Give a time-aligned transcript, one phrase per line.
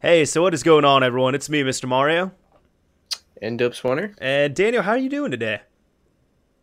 [0.00, 1.34] Hey, so what is going on, everyone?
[1.34, 1.88] It's me, Mr.
[1.88, 2.32] Mario.
[3.40, 4.14] And Dope Swanner.
[4.18, 5.62] And Daniel, how are you doing today?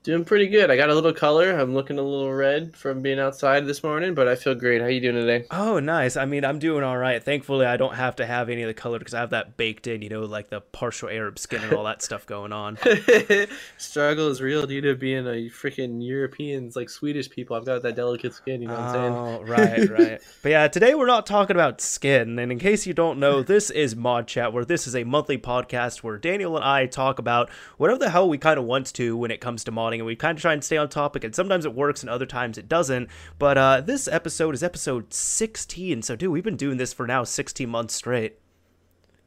[0.04, 0.70] Doing pretty good.
[0.70, 1.58] I got a little color.
[1.58, 4.82] I'm looking a little red from being outside this morning, but I feel great.
[4.82, 5.46] How you doing today?
[5.50, 6.18] Oh, nice.
[6.18, 7.24] I mean, I'm doing all right.
[7.24, 9.88] Thankfully, I don't have to have any of the color because I have that baked
[9.88, 12.78] in, you know, like the partial Arab skin and all that stuff going on.
[13.78, 17.56] Struggle is real due to being a freaking Europeans, like Swedish people.
[17.56, 19.14] I've got that delicate skin, you know what I'm saying?
[19.14, 20.22] Oh, right, right.
[20.44, 22.38] But yeah, today we're not talking about skin.
[22.40, 25.38] And in case you don't know, this is Mod Chat, where this is a monthly
[25.38, 29.16] podcast where Daniel and I talk about whatever the hell we kind of want to
[29.16, 29.93] when it comes to modding.
[30.00, 31.24] And we kind of try and stay on topic.
[31.24, 33.10] And sometimes it works and other times it doesn't.
[33.40, 36.02] But uh, this episode is episode 16.
[36.02, 38.40] So, dude, we've been doing this for now 16 months straight.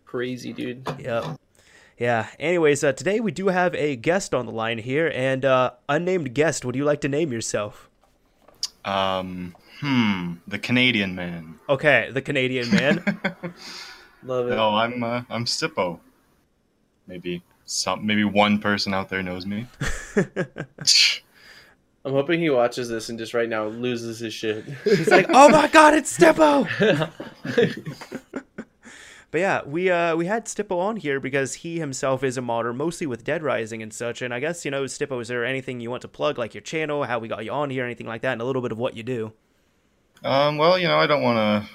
[0.05, 0.87] Crazy, dude.
[0.99, 1.39] Yep.
[1.99, 2.29] Yeah.
[2.39, 6.35] Anyways, uh, today we do have a guest on the line here, and uh, unnamed
[6.35, 6.65] guest.
[6.65, 7.89] Would you like to name yourself?
[8.85, 11.59] Um, hmm, the Canadian man.
[11.69, 13.03] Okay, the Canadian man.
[14.23, 14.57] Love it.
[14.57, 16.01] No, I'm uh, I'm Stippo.
[17.07, 19.67] Maybe some, maybe one person out there knows me.
[22.05, 24.65] I'm hoping he watches this and just right now loses his shit.
[24.85, 26.69] He's like, "Oh my god, it's Stippo!"
[29.33, 32.73] but yeah, we uh we had Stippo on here because he himself is a modder,
[32.73, 34.23] mostly with Dead Rising and such.
[34.23, 36.61] And I guess you know, Stippo, is there anything you want to plug, like your
[36.61, 38.79] channel, how we got you on here, anything like that, and a little bit of
[38.79, 39.33] what you do?
[40.25, 41.71] um, well, you know, I don't want to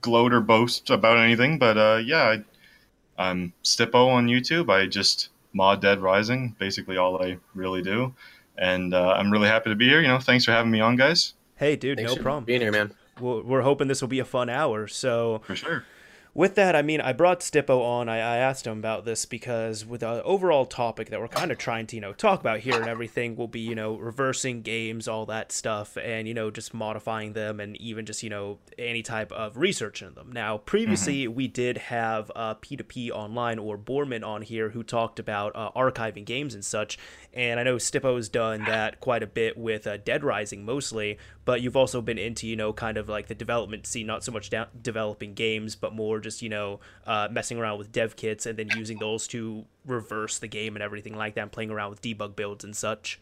[0.00, 2.44] gloat or boast about anything, but uh, yeah, I,
[3.18, 4.70] I'm Stippo on YouTube.
[4.70, 8.14] I just mod Dead Rising, basically all I really do,
[8.56, 10.00] and uh, I'm really happy to be here.
[10.00, 11.34] You know, thanks for having me on, guys.
[11.56, 12.44] Hey, dude, Thanks no for problem.
[12.44, 12.92] Being here, man.
[13.20, 14.86] We're, we're hoping this will be a fun hour.
[14.86, 15.84] So For sure.
[16.38, 18.08] With that, I mean, I brought Stippo on.
[18.08, 21.58] I, I asked him about this because with the overall topic that we're kind of
[21.58, 25.08] trying to, you know, talk about here and everything will be, you know, reversing games,
[25.08, 29.02] all that stuff, and, you know, just modifying them and even just, you know, any
[29.02, 30.30] type of research in them.
[30.30, 35.50] Now, previously, we did have uh, P2P Online or Borman on here who talked about
[35.56, 37.00] uh, archiving games and such.
[37.34, 41.62] And I know Stippo's done that quite a bit with uh, Dead Rising mostly, but
[41.62, 44.50] you've also been into, you know, kind of like the development scene, not so much
[44.50, 48.58] da- developing games, but more just, you know, uh, messing around with dev kits and
[48.58, 52.02] then using those to reverse the game and everything like that, and playing around with
[52.02, 53.20] debug builds and such.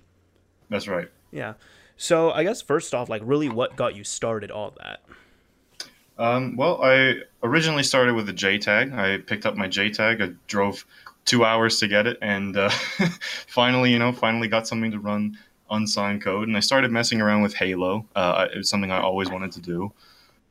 [0.69, 1.11] That's right.
[1.31, 1.55] Yeah.
[1.97, 5.03] So I guess first off, like, really what got you started on that?
[6.19, 8.97] Um, well, I originally started with a JTAG.
[8.97, 10.23] I picked up my JTAG.
[10.23, 10.85] I drove
[11.25, 12.71] two hours to get it, and uh,
[13.47, 15.37] finally, you know, finally got something to run
[15.71, 16.49] unsigned code.
[16.49, 18.07] And I started messing around with Halo.
[18.15, 19.93] Uh, it was something I always wanted to do.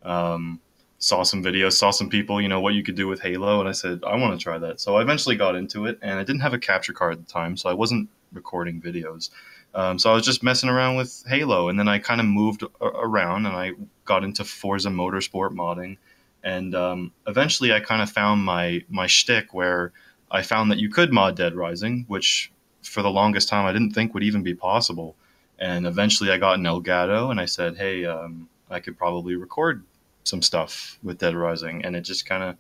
[0.04, 0.60] Um,
[0.98, 3.70] saw some videos, saw some people, you know, what you could do with Halo, and
[3.70, 4.80] I said I want to try that.
[4.80, 7.32] So I eventually got into it, and I didn't have a capture card at the
[7.32, 9.30] time, so I wasn't recording videos.
[9.74, 12.64] Um, so I was just messing around with Halo, and then I kind of moved
[12.64, 13.74] a- around, and I
[14.06, 15.98] got into Forza Motorsport modding,
[16.44, 19.92] and um, eventually I kind of found my my shtick where
[20.32, 22.52] I found that you could mod Dead Rising, which
[22.84, 25.16] for the longest time I didn't think would even be possible,
[25.60, 29.84] and eventually I got an Elgato, and I said, hey, um, I could probably record
[30.26, 32.58] some stuff with Dead Rising, and it just kind of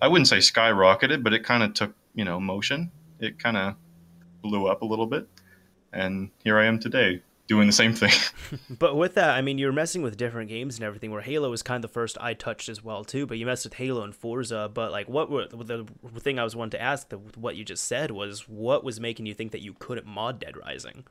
[0.00, 2.92] I wouldn't say skyrocketed, but it kind of took you know motion.
[3.18, 3.74] It kind of
[4.42, 5.26] blew up a little bit,
[5.92, 8.12] and here I am today doing the same thing.
[8.78, 11.10] But with that, I mean, you were messing with different games and everything.
[11.10, 13.26] Where Halo was kind of the first I touched as well too.
[13.26, 14.70] But you messed with Halo and Forza.
[14.72, 15.86] But like, what were the
[16.18, 17.08] thing I was wanting to ask?
[17.08, 20.40] The, what you just said was, what was making you think that you couldn't mod
[20.40, 21.04] Dead Rising?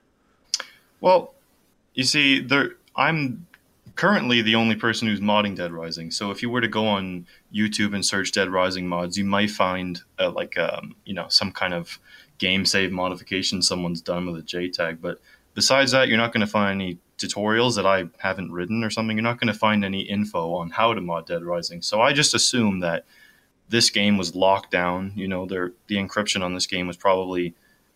[1.02, 1.34] Well,
[1.94, 3.48] you see, there I'm
[3.96, 6.12] currently the only person who's modding Dead Rising.
[6.12, 9.52] So if you were to go on YouTube and search Dead Rising mods, you might
[9.52, 12.00] find uh, like um, you know some kind of
[12.38, 15.00] game save modification someone's done with a JTAG.
[15.02, 15.22] But
[15.54, 19.16] besides that, you're not going to find any tutorials that I haven't written or something.
[19.16, 21.82] You're not going to find any info on how to mod Dead Rising.
[21.82, 23.06] So I just assume that
[23.70, 25.14] this game was locked down.
[25.16, 27.54] You know, there the encryption on this game was probably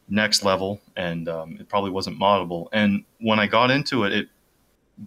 [0.09, 2.67] next level, and um, it probably wasn't moddable.
[2.71, 4.29] And when I got into it, it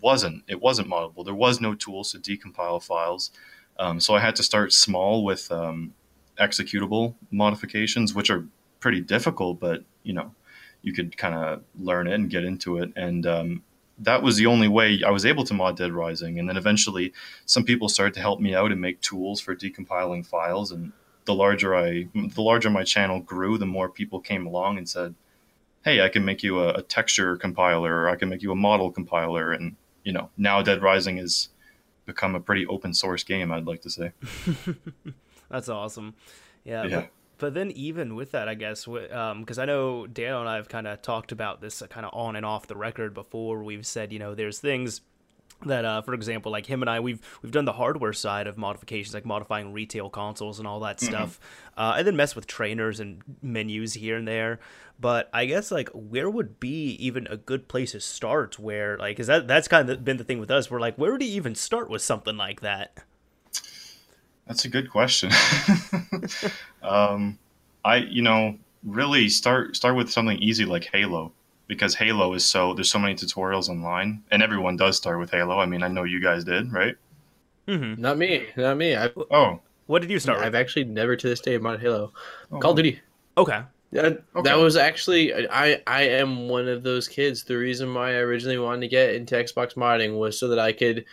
[0.01, 0.45] wasn't.
[0.49, 1.25] It wasn't moddable.
[1.25, 3.31] There was no tools to decompile files,
[3.79, 5.95] um, so I had to start small with um,
[6.39, 8.47] executable modifications, which are
[8.81, 10.35] pretty difficult, but you know,
[10.83, 12.93] you could kind of learn it and get into it.
[12.97, 13.63] And um,
[13.99, 16.39] that was the only way I was able to mod Dead Rising.
[16.39, 17.13] And then eventually,
[17.45, 20.73] some people started to help me out and make tools for decompiling files.
[20.73, 20.93] And
[21.27, 25.15] the larger I, the larger my channel grew, the more people came along and said,
[25.85, 28.57] "Hey, I can make you a, a texture compiler, or I can make you a
[28.57, 31.49] model compiler." And you know, now Dead Rising has
[32.07, 33.53] become a pretty open source game.
[33.53, 34.13] I'd like to say.
[35.51, 36.15] That's awesome.
[36.65, 36.85] Yeah.
[36.85, 36.97] Yeah.
[36.97, 40.69] But, but then even with that, I guess, because I know Daniel and I have
[40.69, 43.63] kind of talked about this kind of on and off the record before.
[43.63, 45.01] We've said, you know, there's things
[45.67, 48.57] that uh, for example like him and i we've we've done the hardware side of
[48.57, 51.13] modifications like modifying retail consoles and all that mm-hmm.
[51.13, 51.39] stuff
[51.77, 54.59] uh, and then mess with trainers and menus here and there
[55.01, 59.19] but i guess like where would be even a good place to start where like
[59.19, 61.29] is that that's kind of been the thing with us we're like where would you
[61.29, 62.99] even start with something like that
[64.47, 65.31] that's a good question
[66.83, 67.39] um
[67.85, 71.33] i you know really start start with something easy like halo
[71.71, 75.61] because Halo is so there's so many tutorials online, and everyone does start with Halo.
[75.61, 76.97] I mean, I know you guys did, right?
[77.69, 78.03] Mm-hmm.
[78.03, 78.97] Not me, not me.
[78.97, 80.41] I've, oh, what did you start?
[80.41, 82.13] I've actually never to this day modded Halo.
[82.51, 82.59] Oh.
[82.59, 83.01] Call of Duty.
[83.39, 83.63] Okay.
[83.93, 84.43] Yeah, okay.
[84.45, 85.83] that was actually I.
[85.87, 87.43] I am one of those kids.
[87.45, 90.73] The reason why I originally wanted to get into Xbox modding was so that I
[90.73, 91.05] could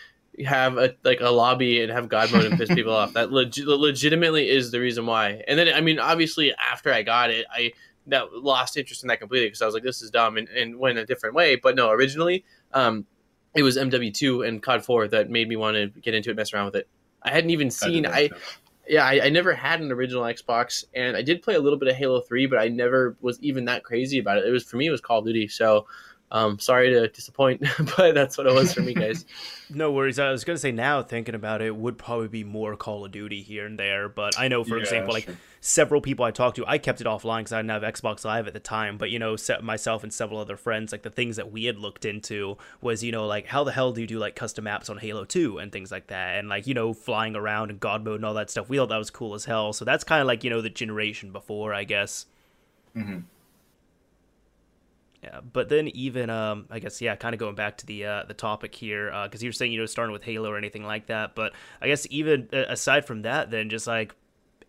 [0.45, 3.13] have a like a lobby and have God mode and piss people off.
[3.13, 5.43] That leg- legitimately is the reason why.
[5.47, 7.71] And then I mean, obviously, after I got it, I
[8.07, 10.77] that lost interest in that completely because I was like, this is dumb and, and
[10.77, 11.55] went a different way.
[11.55, 13.05] But no, originally, um,
[13.55, 16.53] it was MW2 and COD 4 that made me want to get into it, mess
[16.53, 16.87] around with it.
[17.23, 18.29] I hadn't even seen I,
[18.87, 21.87] yeah, I, I, never had an original Xbox, and I did play a little bit
[21.89, 24.45] of Halo 3, but I never was even that crazy about it.
[24.45, 25.47] It was for me, it was Call of Duty.
[25.47, 25.87] So
[26.29, 27.63] um, sorry to disappoint,
[27.97, 29.25] but that's what it was for me, guys.
[29.69, 30.19] no worries.
[30.19, 33.41] I was gonna say now, thinking about it, would probably be more Call of Duty
[33.41, 34.09] here and there.
[34.09, 35.37] But I know, for yeah, example, like true.
[35.61, 38.45] several people I talked to, I kept it offline because I didn't have Xbox Live
[38.45, 38.97] at the time.
[38.97, 42.03] But you know, myself and several other friends, like the things that we had looked
[42.03, 44.97] into was, you know, like how the hell do you do like custom maps on
[44.97, 48.15] Halo Two and things like that, and like you know, flying around and God mode
[48.15, 48.67] and all that stuff.
[48.67, 49.71] We thought that was cool as hell.
[49.71, 52.25] So that's kind of like you know the generation before, I guess.
[52.97, 53.19] Mm-hmm.
[55.23, 58.23] Yeah, but then even um, I guess yeah, kind of going back to the uh,
[58.27, 60.83] the topic here because uh, you were saying you know starting with Halo or anything
[60.83, 64.13] like that, but I guess even uh, aside from that, then just like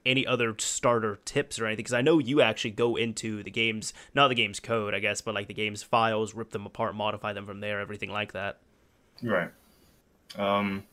[0.06, 3.92] any other starter tips or anything because I know you actually go into the game's
[4.14, 7.34] not the game's code, I guess, but like the game's files, rip them apart, modify
[7.34, 8.58] them from there, everything like that.
[9.22, 9.50] Right.
[10.36, 10.84] Um,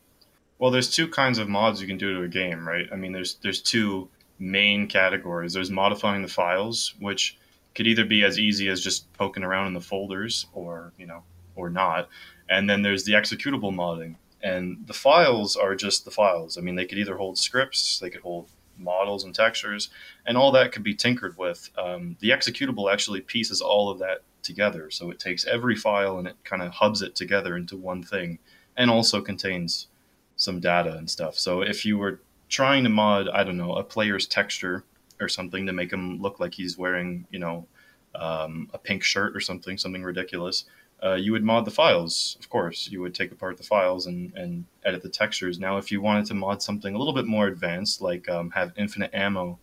[0.58, 2.86] well, there's two kinds of mods you can do to a game, right?
[2.92, 4.08] I mean, there's there's two
[4.38, 5.54] main categories.
[5.54, 7.38] There's modifying the files, which
[7.76, 11.22] could either be as easy as just poking around in the folders or you know
[11.54, 12.08] or not.
[12.48, 14.16] And then there's the executable modding.
[14.42, 16.58] And the files are just the files.
[16.58, 19.88] I mean they could either hold scripts they could hold models and textures
[20.26, 21.70] and all that could be tinkered with.
[21.78, 24.90] Um, the executable actually pieces all of that together.
[24.90, 28.38] So it takes every file and it kind of hubs it together into one thing
[28.76, 29.88] and also contains
[30.36, 31.38] some data and stuff.
[31.38, 34.84] So if you were trying to mod i don't know a player's texture
[35.20, 37.66] or something to make him look like he's wearing, you know,
[38.14, 40.64] um, a pink shirt or something, something ridiculous.
[41.02, 42.88] Uh, you would mod the files, of course.
[42.90, 45.58] You would take apart the files and, and edit the textures.
[45.58, 48.72] Now, if you wanted to mod something a little bit more advanced, like um, have
[48.76, 49.58] infinite ammo,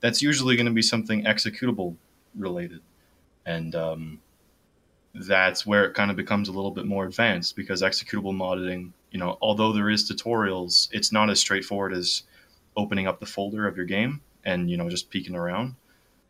[0.00, 1.96] that's usually going to be something executable
[2.34, 2.80] related.
[3.44, 4.20] And um,
[5.14, 9.18] that's where it kind of becomes a little bit more advanced because executable modding, you
[9.18, 12.22] know, although there is tutorials, it's not as straightforward as
[12.76, 15.74] opening up the folder of your game and you know just peeking around.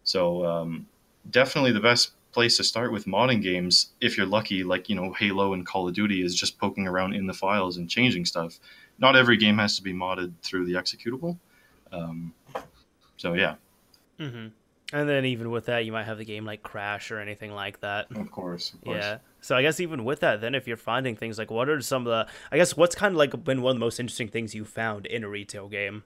[0.05, 0.87] So um,
[1.31, 5.13] definitely the best place to start with modding games, if you're lucky, like you know
[5.13, 8.59] Halo and Call of Duty, is just poking around in the files and changing stuff.
[8.99, 11.39] Not every game has to be modded through the executable.
[11.93, 12.35] Um,
[13.17, 13.57] so yeah.
[14.19, 14.49] Mm-hmm.
[14.93, 17.81] And then even with that, you might have the game like crash or anything like
[17.81, 18.07] that.
[18.17, 18.99] Of course, of course.
[18.99, 19.19] Yeah.
[19.41, 22.07] So I guess even with that, then if you're finding things like, what are some
[22.07, 22.33] of the?
[22.51, 25.07] I guess what's kind of like been one of the most interesting things you found
[25.07, 26.03] in a retail game?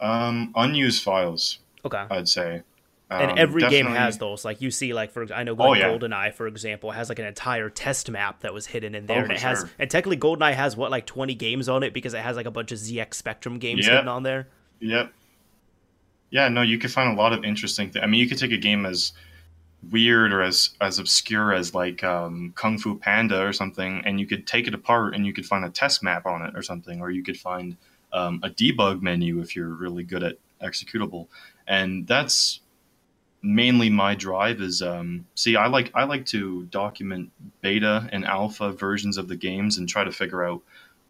[0.00, 1.58] Um, unused files.
[1.84, 2.04] Okay.
[2.10, 2.62] I'd say.
[3.10, 3.92] Um, and every definitely...
[3.92, 4.44] game has those.
[4.44, 5.88] Like you see, like for I know, like oh, yeah.
[5.88, 9.24] GoldenEye, for example, has like an entire test map that was hidden in there, oh,
[9.24, 12.20] and it has, and technically GoldenEye has what like twenty games on it because it
[12.20, 13.94] has like a bunch of ZX Spectrum games yep.
[13.94, 14.48] hidden on there.
[14.80, 15.12] Yep.
[16.30, 18.02] Yeah, no, you could find a lot of interesting things.
[18.02, 19.12] I mean, you could take a game as
[19.90, 24.26] weird or as as obscure as like um, Kung Fu Panda or something, and you
[24.26, 27.00] could take it apart and you could find a test map on it or something,
[27.00, 27.78] or you could find
[28.12, 31.28] um, a debug menu if you're really good at executable,
[31.66, 32.60] and that's
[33.42, 38.72] mainly my drive is um, see I like I like to document beta and alpha
[38.72, 40.62] versions of the games and try to figure out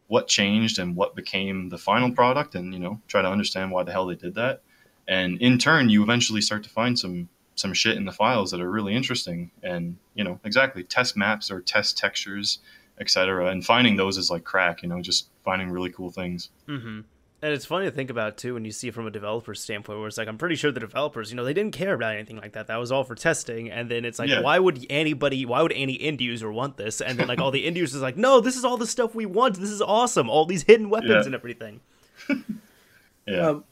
[0.08, 3.82] what changed and what became the final product and you know try to understand why
[3.82, 4.62] the hell they did that.
[5.06, 8.60] And in turn you eventually start to find some some shit in the files that
[8.60, 9.50] are really interesting.
[9.62, 12.58] And you know exactly test maps or test textures
[13.00, 17.00] etc and finding those is like crack you know just finding really cool things mm-hmm.
[17.40, 20.00] And it's funny to think about too when you see it from a developer's standpoint,
[20.00, 22.36] where it's like I'm pretty sure the developers, you know, they didn't care about anything
[22.36, 22.66] like that.
[22.66, 23.70] That was all for testing.
[23.70, 24.40] And then it's like, yeah.
[24.40, 27.00] why would anybody, why would any end user want this?
[27.00, 29.24] And then like all the end users like, no, this is all the stuff we
[29.24, 29.54] want.
[29.54, 30.28] This is awesome.
[30.28, 31.22] All these hidden weapons yeah.
[31.26, 31.80] and everything.
[33.28, 33.50] yeah.
[33.50, 33.64] Um,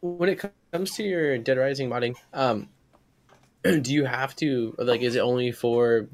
[0.00, 2.68] when it comes to your Dead Rising modding, um,
[3.62, 5.02] do you have to like?
[5.02, 6.08] Is it only for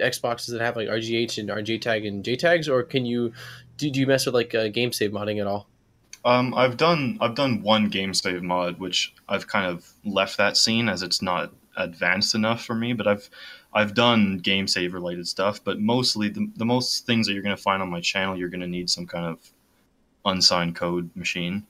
[0.00, 3.32] Xboxes that have like RGH and RJTAG and JTAGs, or can you
[3.76, 5.66] do, do you mess with like uh, game save modding at all?
[6.24, 10.56] Um, I've done I've done one game save mod, which I've kind of left that
[10.56, 12.92] scene as it's not advanced enough for me.
[12.92, 13.30] But I've
[13.72, 17.56] I've done game save related stuff, but mostly the, the most things that you're going
[17.56, 19.38] to find on my channel, you're going to need some kind of
[20.24, 21.66] unsigned code machine.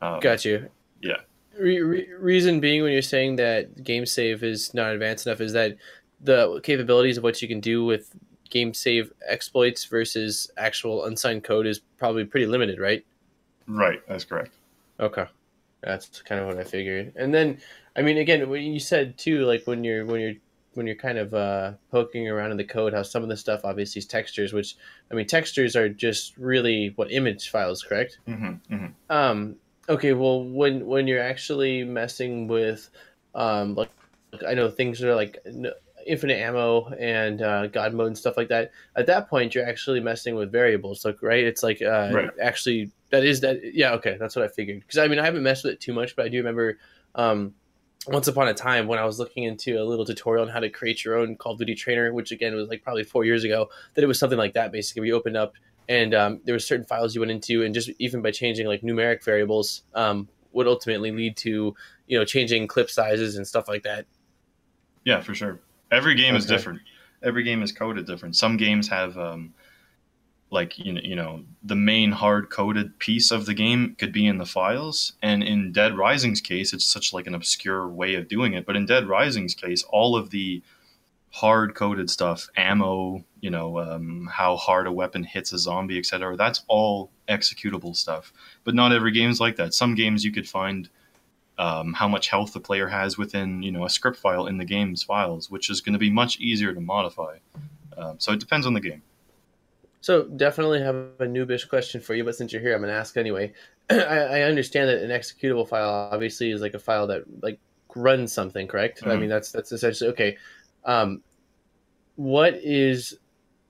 [0.00, 0.68] Um, Got you.
[1.00, 1.18] Yeah.
[1.58, 5.52] Re- re- reason being, when you're saying that game save is not advanced enough, is
[5.52, 5.76] that
[6.22, 8.14] the capabilities of what you can do with
[8.50, 13.04] game save exploits versus actual unsigned code is probably pretty limited, right?
[13.66, 14.52] Right, that's correct.
[15.00, 15.26] Okay,
[15.82, 17.12] that's kind of what I figured.
[17.16, 17.58] And then,
[17.96, 20.34] I mean, again, what you said too, like when you're when you're
[20.74, 23.62] when you're kind of uh, poking around in the code, how some of the stuff
[23.64, 24.76] obviously is textures, which
[25.10, 28.18] I mean, textures are just really what image files, correct?
[28.28, 28.86] Mm-hmm, mm-hmm.
[29.10, 29.56] Um,
[29.88, 32.90] okay, well, when when you're actually messing with,
[33.34, 33.90] um, like
[34.46, 35.38] I know things that are like
[36.06, 38.72] infinite ammo and uh, god mode and stuff like that.
[38.96, 41.44] At that point you're actually messing with variables like right?
[41.44, 42.30] It's like uh, right.
[42.40, 44.80] actually that is that yeah okay that's what i figured.
[44.80, 46.78] Because i mean i haven't messed with it too much but i do remember
[47.14, 47.54] um,
[48.08, 50.68] once upon a time when i was looking into a little tutorial on how to
[50.68, 53.68] create your own call of duty trainer which again was like probably four years ago
[53.94, 55.54] that it was something like that basically we opened up
[55.88, 58.82] and um, there were certain files you went into and just even by changing like
[58.82, 61.74] numeric variables um, would ultimately lead to
[62.06, 64.06] you know changing clip sizes and stuff like that.
[65.04, 65.60] Yeah for sure
[65.92, 66.38] Every game okay.
[66.38, 66.80] is different.
[67.22, 68.34] Every game is coded different.
[68.34, 69.54] Some games have um,
[70.52, 74.26] like you know, you know the main hard coded piece of the game could be
[74.26, 78.28] in the files and in dead rising's case it's such like an obscure way of
[78.28, 80.62] doing it but in dead rising's case all of the
[81.30, 86.36] hard coded stuff ammo you know um, how hard a weapon hits a zombie etc
[86.36, 88.32] that's all executable stuff
[88.62, 90.90] but not every game is like that some games you could find
[91.58, 94.64] um, how much health the player has within you know a script file in the
[94.64, 97.36] game's files, which is going to be much easier to modify.
[97.96, 99.02] Um, so it depends on the game.
[100.00, 102.98] So definitely have a noobish question for you, but since you're here, I'm going to
[102.98, 103.52] ask anyway.
[103.90, 107.60] I, I, understand that an executable file obviously is like a file that like
[107.94, 109.00] runs something, correct?
[109.00, 109.10] Mm-hmm.
[109.10, 110.36] I mean that's that's essentially okay.
[110.84, 111.22] Um,
[112.16, 113.18] what is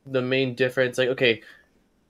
[0.06, 0.98] the main difference?
[0.98, 1.42] Like okay,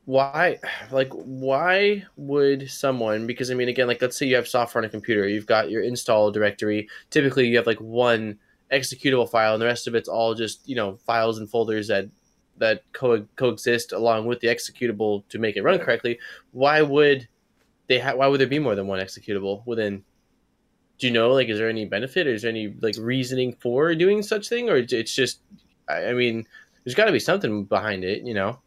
[0.05, 0.59] why
[0.91, 4.87] like why would someone because i mean again like let's say you have software on
[4.87, 8.37] a computer you've got your install directory typically you have like one
[8.73, 12.09] executable file and the rest of it's all just you know files and folders that
[12.59, 16.19] that co- coexist along with the executable to make it run correctly.
[16.53, 17.29] Why would
[17.89, 20.05] they have why would there be more than one executable within
[20.99, 23.95] do you know like is there any benefit or is there any like reasoning for
[23.95, 25.41] doing such thing or it's just
[25.89, 26.47] i, I mean
[26.85, 28.61] there's got to be something behind it you know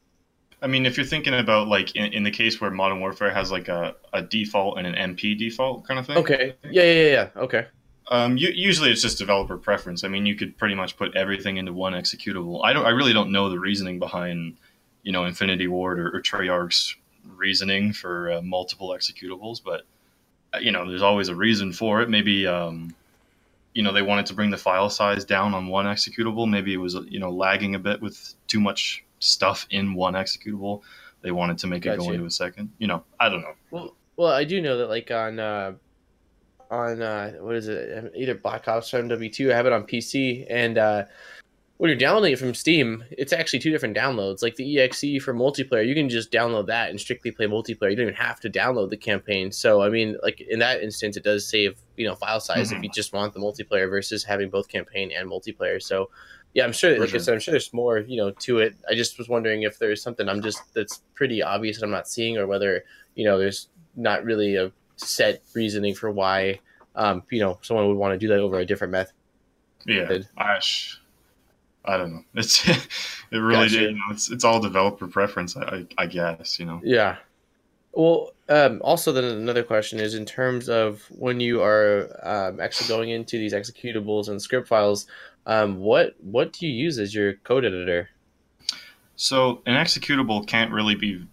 [0.62, 3.52] I mean, if you're thinking about like in, in, the case where Modern Warfare has
[3.52, 6.18] like a, a default and an MP default kind of thing.
[6.18, 6.56] Okay.
[6.64, 7.30] Yeah, yeah, yeah.
[7.36, 7.68] Okay.
[8.08, 10.04] Um, you, usually it's just developer preference.
[10.04, 12.62] I mean, you could pretty much put everything into one executable.
[12.64, 12.86] I don't.
[12.86, 14.58] I really don't know the reasoning behind,
[15.04, 16.96] you know, Infinity Ward or, or Treyarch's
[17.36, 19.82] reasoning for uh, multiple executables, but
[20.54, 22.10] uh, you know, there's always a reason for it.
[22.10, 22.94] Maybe, um,
[23.74, 26.48] you know, they wanted to bring the file size down on one executable.
[26.48, 30.82] Maybe it was you know lagging a bit with too much stuff in one executable.
[31.22, 32.14] They wanted to make Got it go you.
[32.14, 32.72] into a second.
[32.78, 33.56] You know, I don't know.
[33.72, 35.74] Well, well, I do know that like on uh,
[36.70, 38.14] on uh, what is it?
[38.16, 39.52] Either Black Ops or MW2.
[39.52, 41.06] I have it on PC, and uh,
[41.78, 44.42] when you're downloading it from Steam, it's actually two different downloads.
[44.42, 47.90] Like the EXE for multiplayer, you can just download that and strictly play multiplayer.
[47.90, 49.52] You don't even have to download the campaign.
[49.52, 52.78] So, I mean, like in that instance, it does save you know file size mm-hmm.
[52.78, 55.82] if you just want the multiplayer versus having both campaign and multiplayer.
[55.82, 56.10] So,
[56.56, 56.98] yeah, I'm sure.
[56.98, 57.20] Like sure.
[57.20, 58.78] I said, I'm sure there's more, you know, to it.
[58.90, 62.08] I just was wondering if there's something I'm just that's pretty obvious that I'm not
[62.08, 66.62] seeing, or whether you know there's not really a set reasoning for why,
[66.96, 69.14] um, you know, someone would want to do that over a different method.
[69.86, 70.62] Yeah, I,
[71.84, 72.24] I don't know.
[72.36, 73.82] It's it really gotcha.
[73.82, 75.58] you know it's it's all developer preference.
[75.58, 76.80] I I guess you know.
[76.86, 77.18] Yeah.
[77.92, 82.90] Well, um, also then another question is in terms of when you are um, actually
[82.90, 85.08] going into these executables and script files,
[85.46, 88.10] um, what what do you use as your code editor?
[89.16, 91.26] So an executable can't really be,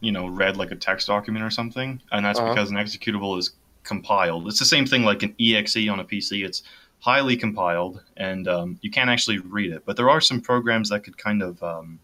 [0.00, 2.54] you know, read like a text document or something, and that's uh-huh.
[2.54, 3.50] because an executable is
[3.82, 4.46] compiled.
[4.46, 6.44] It's the same thing like an exe on a PC.
[6.44, 6.62] It's
[7.00, 9.84] highly compiled, and um, you can't actually read it.
[9.84, 11.98] But there are some programs that could kind of um,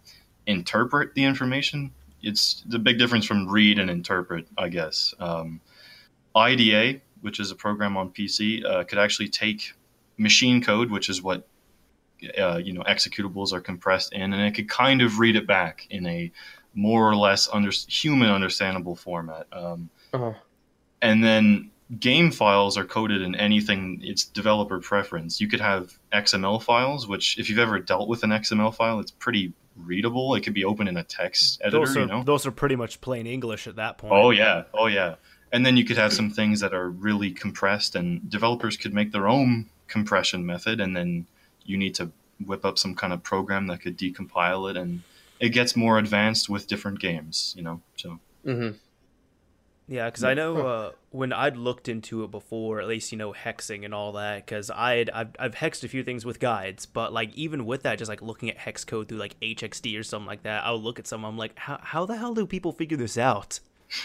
[0.47, 1.93] interpret the information.
[2.23, 5.15] It's the big difference from read and interpret, I guess.
[5.21, 5.61] Um,
[6.35, 9.73] IDA, which is a program on PC, uh, could actually take
[10.17, 11.47] machine code, which is what
[12.39, 15.87] uh, you know executables are compressed in, and it could kind of read it back
[15.91, 16.33] in a
[16.75, 19.47] more or less under, human understandable format.
[19.53, 20.35] Um, uh-huh.
[21.03, 24.01] And then game files are coded in anything.
[24.03, 25.41] It's developer preference.
[25.41, 29.11] You could have XML files, which if you've ever dealt with an XML file, it's
[29.11, 30.35] pretty readable.
[30.35, 31.79] It could be open in a text editor.
[31.79, 32.23] Those are you know.
[32.23, 34.13] those are pretty much plain English at that point.
[34.13, 35.17] Oh yeah, oh yeah.
[35.53, 39.13] And then you could have some things that are really compressed, and developers could make
[39.13, 41.27] their own compression method, and then
[41.65, 42.11] you need to
[42.45, 45.03] whip up some kind of program that could decompile it, and
[45.41, 47.81] it gets more advanced with different games, you know.
[47.97, 48.77] So Mm-hmm.
[49.89, 53.33] Yeah, because I know uh, when I'd looked into it before, at least you know
[53.33, 54.45] hexing and all that.
[54.45, 57.99] Because I'd I've, I've hexed a few things with guides, but like even with that,
[57.99, 60.99] just like looking at hex code through like HXD or something like that, I'll look
[60.99, 61.25] at some.
[61.25, 63.61] I'm like, how how the hell do people figure this out?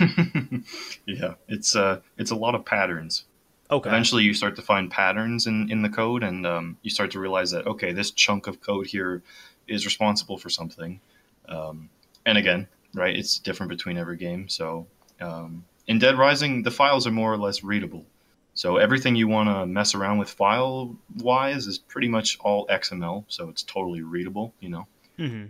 [1.07, 3.23] yeah, it's uh, it's a lot of patterns.
[3.71, 3.89] Okay.
[3.89, 7.19] Eventually, you start to find patterns in in the code, and um, you start to
[7.19, 9.23] realize that okay, this chunk of code here
[9.67, 10.99] is responsible for something.
[11.47, 11.89] Um,
[12.25, 14.49] and again, right, it's different between every game.
[14.49, 14.87] So
[15.21, 18.05] um, in Dead Rising, the files are more or less readable.
[18.53, 23.23] So everything you want to mess around with file wise is pretty much all XML,
[23.29, 24.87] so it's totally readable, you know.
[25.15, 25.45] hmm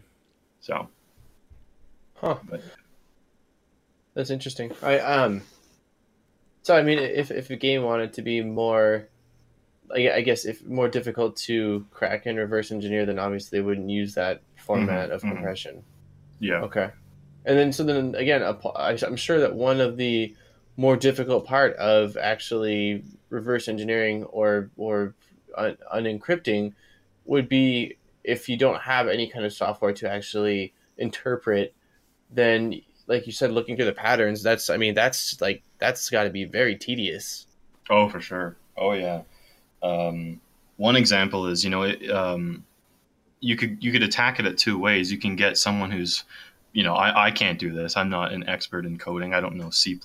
[0.61, 0.87] So,
[2.17, 2.37] Huh.
[2.47, 2.61] but
[4.13, 4.71] That's interesting.
[4.83, 5.41] I um.
[6.63, 9.09] So I mean, if if a game wanted to be more,
[9.95, 13.89] I I guess if more difficult to crack and reverse engineer, then obviously they wouldn't
[13.89, 15.29] use that format Mhm, of mhm.
[15.29, 15.85] compression.
[16.39, 16.91] yeah, Okay.
[17.45, 20.35] And then so then again, I- I'm sure that one of the
[20.77, 25.15] more difficult part of actually reverse engineering or or
[25.57, 26.73] un- unencrypting
[27.25, 31.73] would be if you don't have any kind of software to actually interpret
[32.29, 36.23] then like you said looking through the patterns that's i mean that's like that's got
[36.23, 37.45] to be very tedious
[37.91, 38.55] Oh, for sure.
[38.77, 39.23] Oh, yeah.
[39.83, 40.39] Um,
[40.77, 42.63] one example is, you know, it, um,
[43.41, 45.11] you could you could attack it at two ways.
[45.11, 46.23] You can get someone who's,
[46.73, 47.97] you know, I, I can't do this.
[47.97, 49.33] I'm not an expert in coding.
[49.33, 49.99] I don't know C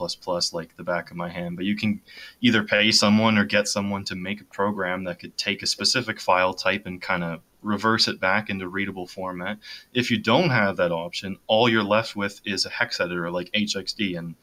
[0.52, 1.56] like the back of my hand.
[1.56, 2.00] But you can
[2.40, 6.20] either pay someone or get someone to make a program that could take a specific
[6.20, 9.58] file type and kind of reverse it back into readable format.
[9.94, 13.50] If you don't have that option, all you're left with is a hex editor like
[13.52, 14.34] HXD, and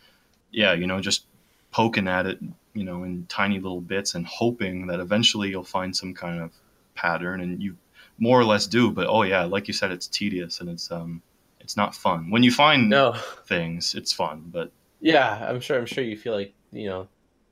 [0.51, 1.25] yeah, you know, just
[1.71, 2.39] poking at it
[2.73, 6.51] you know, in tiny little bits and hoping that eventually you'll find some kind of
[6.95, 7.77] pattern and you
[8.17, 8.91] more or less do.
[8.91, 11.21] But oh yeah, like you said, it's tedious and it's um
[11.63, 12.29] it's not fun.
[12.29, 13.13] When you find no
[13.45, 14.71] things, it's fun, but
[15.05, 17.09] yeah i'm sure i'm sure you feel like you know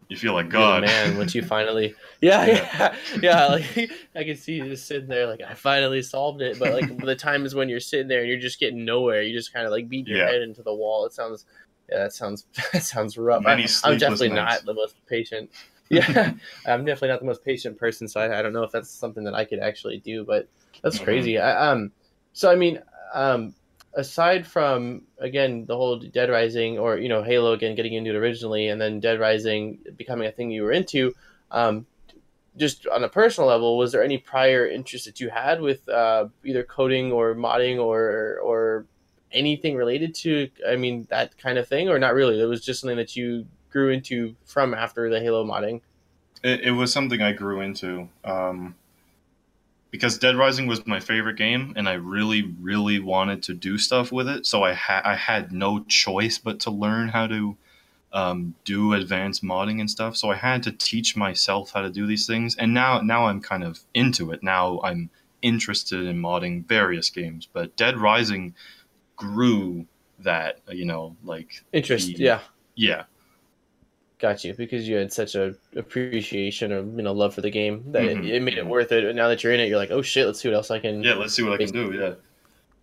[0.08, 0.82] you feel like God.
[0.82, 5.28] man once you finally yeah yeah yeah like i can see you just sitting there
[5.28, 8.30] like i finally solved it but like the time is when you're sitting there and
[8.30, 10.32] you're just getting nowhere you just kind of like beat your Yeah.
[10.32, 11.46] head into the wall it sounds
[11.90, 14.64] yeah that sounds that sounds rough Many I, i'm definitely nights.
[14.64, 15.50] not the most patient
[15.90, 16.32] yeah
[16.66, 19.26] i'm definitely not the most patient person so I, I don't know if that's something
[19.26, 20.48] that i could actually do but
[20.84, 21.04] that's Mhm.
[21.04, 21.92] crazy I, um
[22.32, 22.82] so i mean
[23.14, 23.56] um
[23.94, 28.16] aside from again the whole Dead Rising or you know Halo again getting into it
[28.16, 31.14] originally and then Dead Rising becoming a thing you were into,
[31.52, 31.86] um,
[32.58, 36.28] just on a personal level, was there any prior interest that you had with uh,
[36.44, 38.86] either coding or modding or or
[39.32, 42.42] anything related to I mean that kind of thing or not really?
[42.42, 45.82] It was just something that you grew into from after the Halo modding.
[46.44, 48.76] It, it was something I grew into um,
[49.92, 54.12] because Dead Rising was my favorite game, and I really, really wanted to do stuff
[54.12, 54.46] with it.
[54.46, 57.58] So I had I had no choice but to learn how to
[58.14, 60.16] um, do advanced modding and stuff.
[60.18, 63.42] So I had to teach myself how to do these things, and now now I'm
[63.42, 64.42] kind of into it.
[64.42, 65.10] Now I'm
[65.42, 68.56] interested in modding various games, but Dead Rising
[69.18, 69.86] grew
[70.20, 72.40] that you know like Interest, The- yeah.
[72.76, 73.04] yeah
[74.22, 77.84] Got you because you had such a appreciation or you know love for the game
[77.92, 78.24] that Mhm.
[78.30, 79.04] it, it made it worth it.
[79.04, 80.80] And now that you're in it, you're like, oh shit, let's see what else I
[80.80, 81.02] can.
[81.04, 81.16] yeah.
[81.16, 81.92] Let's see what I can do.
[81.92, 82.14] Yeah.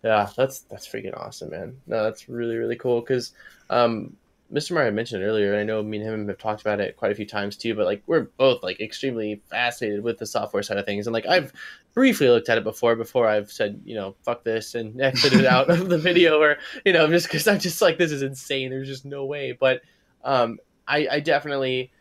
[0.03, 1.77] Yeah, that's that's freaking awesome, man.
[1.87, 3.33] No, that's really really cool because
[3.69, 4.15] um,
[4.51, 4.81] Mr.
[4.83, 7.15] Had mentioned earlier, and I know me and him have talked about it quite a
[7.15, 7.75] few times too.
[7.75, 11.25] But like, we're both like extremely fascinated with the software side of things, and like
[11.25, 11.51] I've
[11.93, 15.69] briefly looked at it before before I've said you know fuck this and exited out
[15.69, 18.69] of the video, or you know just because I'm just like this is insane.
[18.69, 19.51] There's just no way.
[19.51, 19.81] But
[20.23, 21.91] um, I, I definitely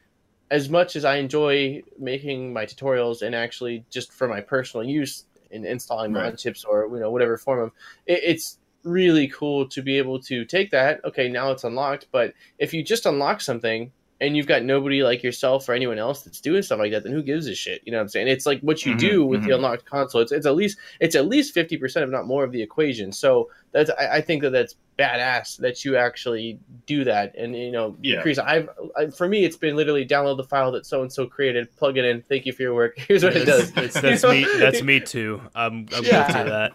[0.50, 5.24] as much as I enjoy making my tutorials and actually just for my personal use
[5.50, 6.38] in installing mod Right.
[6.38, 7.72] chips or you know whatever form of
[8.06, 12.32] it, it's really cool to be able to take that okay now it's unlocked but
[12.58, 16.40] if you just unlock something and you've got nobody like yourself or anyone else that's
[16.40, 18.46] doing stuff like that then who gives a shit you know what i'm saying it's
[18.46, 19.54] like what you Mhm, do with the mhm.
[19.54, 22.60] unlocked console it's, it's at least it's at least 50% if not more of the
[22.62, 27.54] equation so that's i, I think that that's badass that you actually do that and
[27.56, 28.20] you know Yeah.
[28.22, 31.26] Chris, I've I, for me it's been literally download the file that so and so
[31.26, 34.00] created plug it in thank you for your work here's what it does It's, it's,
[34.00, 34.54] that's You know?
[34.54, 34.60] me.
[34.60, 35.40] That's me too.
[35.54, 36.26] I'm, I'm Yeah.
[36.26, 36.72] guilty of that.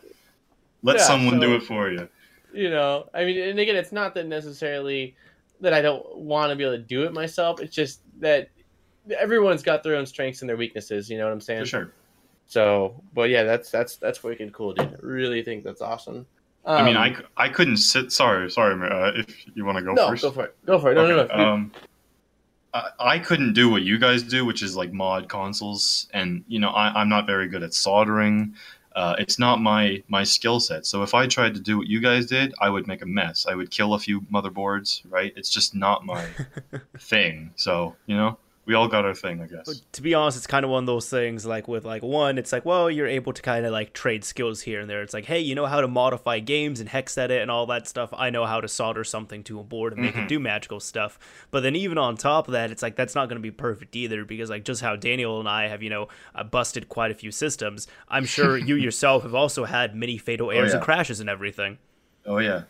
[0.84, 2.08] Let Yeah, someone do it for you.
[2.54, 5.16] you know i mean and again it's not that necessarily
[5.64, 8.50] that i don't want to be able to do it myself it's just that
[9.18, 11.10] everyone's got their own strengths and their weaknesses.
[11.10, 11.62] You know what I'm saying?
[11.62, 11.94] For sure.
[12.48, 14.88] So, but yeah, that's that's that's wicked cool, dude.
[14.88, 16.26] I really think that's awesome.
[16.66, 18.12] Um, I mean, I, I couldn't sit.
[18.12, 18.74] Sorry, sorry.
[18.90, 20.66] Uh, if you want to go no, first, go for it.
[20.66, 20.96] Go for it.
[20.96, 21.44] No, no, Okay, no.
[21.44, 21.72] Um,
[22.74, 26.60] I, I couldn't do what you guys do, which is like mod consoles, and you
[26.60, 28.56] know I, I'm not very good at soldering.
[28.96, 30.86] Uh, it's not my my skill set.
[30.86, 33.46] So if I tried to do what you guys did, I would make a mess.
[33.48, 35.02] I would kill a few motherboards.
[35.10, 35.34] Right?
[35.36, 36.26] It's just not my
[37.00, 37.52] thing.
[37.56, 39.82] So you know, we all got our thing, I guess.
[39.92, 42.54] to be honest, it's kind of one of those things like with like one, it's
[42.54, 45.02] like, well, you're able to kind of like trade skills here and there.
[45.02, 47.88] It's like, hey, you know how to modify games and hex edit and all that
[47.88, 48.14] stuff.
[48.16, 51.20] I know how to solder something to a board and make it do magical stuff.
[51.52, 53.98] But then even on top of that, it's like that's not going to be perfect
[53.98, 57.16] either because like just how Daniel and I have, you know, uh, busted quite a
[57.16, 57.88] few systems.
[58.08, 60.86] I'm sure you yourself have also had many fatal errors and yeah.
[60.86, 61.80] crashes and everything.
[62.26, 62.64] Oh yeah,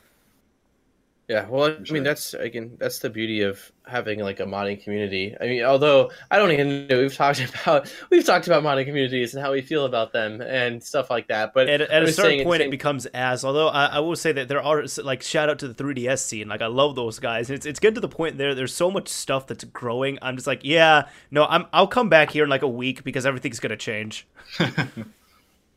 [1.34, 1.96] Yeah, well, I sure.
[1.96, 5.36] mean, that's again, that's the beauty of having like a modding community.
[5.42, 9.34] I mean, although I don't even know, we've talked about we've talked about modding communities
[9.34, 11.56] and how we feel about them and stuff like that.
[11.56, 14.00] But at, at a certain saying at the point it becomes as although I, I
[14.00, 16.96] will say that there are like shout out to the 3ds scene like i love
[16.96, 20.20] those guys it's, it's getting to the point there there's so much stuff that's growing
[20.22, 23.26] i'm just like yeah no i'm i'll come back here in like a week because
[23.26, 24.28] everything's gonna change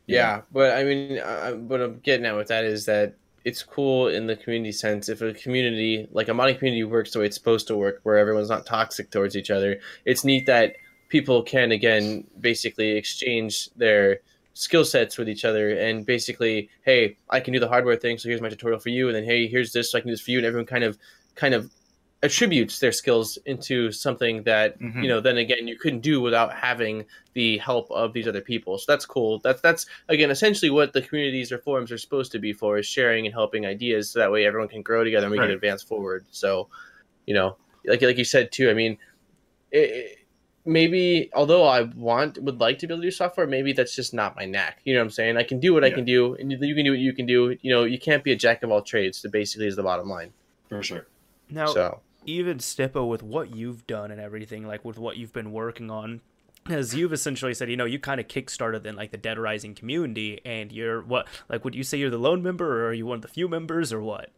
[0.07, 3.15] Yeah, but I mean, uh, what I'm getting at with that is that
[3.47, 5.07] it's cool in the community sense.
[5.07, 8.17] If a community, like a modding community, works the way it's supposed to work, where
[8.17, 10.75] everyone's not toxic towards each other, it's neat that
[11.07, 14.19] people can again basically exchange their
[14.53, 18.27] skill sets with each other and basically, hey, I can do the hardware thing, so
[18.27, 20.25] here's my tutorial for you, and then hey, here's this, so I can do this
[20.25, 20.97] for you, and everyone kind of,
[21.35, 21.71] kind of
[22.23, 25.03] attributes their skills into something that Mhm.
[25.03, 28.77] you know then again you couldn't do without having the help of these other people.
[28.79, 29.37] So that's cool.
[29.39, 32.87] That's that's again essentially what the communities or forums are supposed to be for is
[32.87, 35.45] sharing and helping ideas so that way everyone can grow together and we Right.
[35.45, 36.25] can advance forward.
[36.31, 36.69] So
[37.27, 38.97] you know like like you said too i mean
[39.71, 40.17] it, it-
[40.65, 44.13] maybe although i want would like to be able to do software maybe that's just
[44.13, 44.79] not my knack.
[44.83, 45.37] You know what i'm saying?
[45.37, 47.25] I can do what i can do and you you can do what you can
[47.25, 47.55] do.
[47.61, 50.09] You know you can't be a jack of all trades so basically is the bottom
[50.09, 50.33] line.
[50.67, 51.05] For sure.
[51.49, 55.51] now so even Stippo with what you've done and everything, like with what you've been
[55.51, 56.21] working on,
[56.69, 59.73] as you've essentially said, you know, you kind of kickstarted in like the Dead Rising
[59.73, 63.05] community, and you're what, like, would you say you're the lone member, or are you
[63.05, 64.29] one of the few members, or what?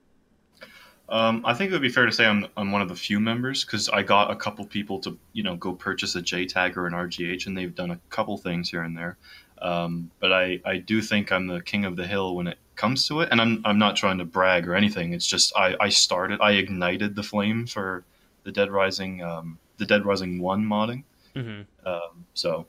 [1.09, 3.19] Um, I think it would be fair to say I'm, I'm one of the few
[3.19, 6.85] members because I got a couple people to you know go purchase a JTAG or
[6.85, 9.17] an RGH, and they've done a couple things here and there.
[9.61, 13.07] Um, but I, I do think I'm the king of the hill when it comes
[13.07, 15.13] to it, and I'm I'm not trying to brag or anything.
[15.13, 18.05] It's just I, I started I ignited the flame for
[18.43, 21.03] the Dead Rising um, the Dead Rising one modding.
[21.35, 21.87] Mm-hmm.
[21.87, 22.67] Um, so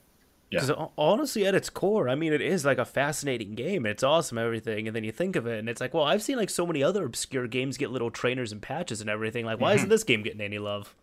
[0.51, 0.59] Yeah.
[0.59, 3.85] Because honestly, at its core, I mean, it is like a fascinating game.
[3.85, 4.85] It's awesome, everything.
[4.85, 6.83] And then you think of it, and it's like, well, I've seen like so many
[6.83, 9.45] other obscure games get little trainers and patches and everything.
[9.45, 10.93] Like, why isn't this game getting any love?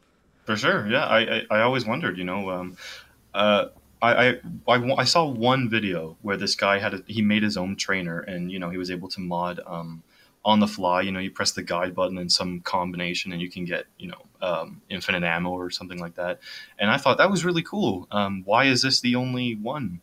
[0.45, 1.07] For sure, yeah.
[1.07, 2.77] I, I, I always wondered, you know, um,
[3.33, 3.67] uh,
[4.01, 4.35] I, I,
[4.69, 8.21] I, I saw one video where this guy had a, he made his own trainer,
[8.21, 10.03] and you know he was able to mod um,
[10.45, 11.01] on the fly.
[11.03, 14.09] You know, you press the guide button and some combination, and you can get you
[14.09, 16.41] know um, infinite ammo or something like that.
[16.79, 18.07] And I thought that was really cool.
[18.11, 20.01] Um, why is this the only one,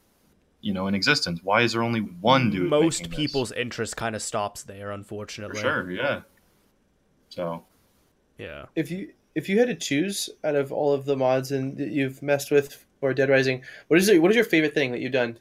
[0.61, 1.39] you know, in existence?
[1.43, 2.69] Why is there only one dude?
[2.69, 3.17] Most making this?
[3.17, 5.61] people's interest kind of stops there, for unfortunately.
[5.61, 6.21] sure, yeah.
[7.29, 7.63] So
[8.37, 8.65] Yeah.
[8.75, 11.89] if you if you had to choose out of all of the mods and that
[11.89, 14.21] you've messed with for Dead Rising, what is it?
[14.21, 15.37] What is your favorite thing that you've done?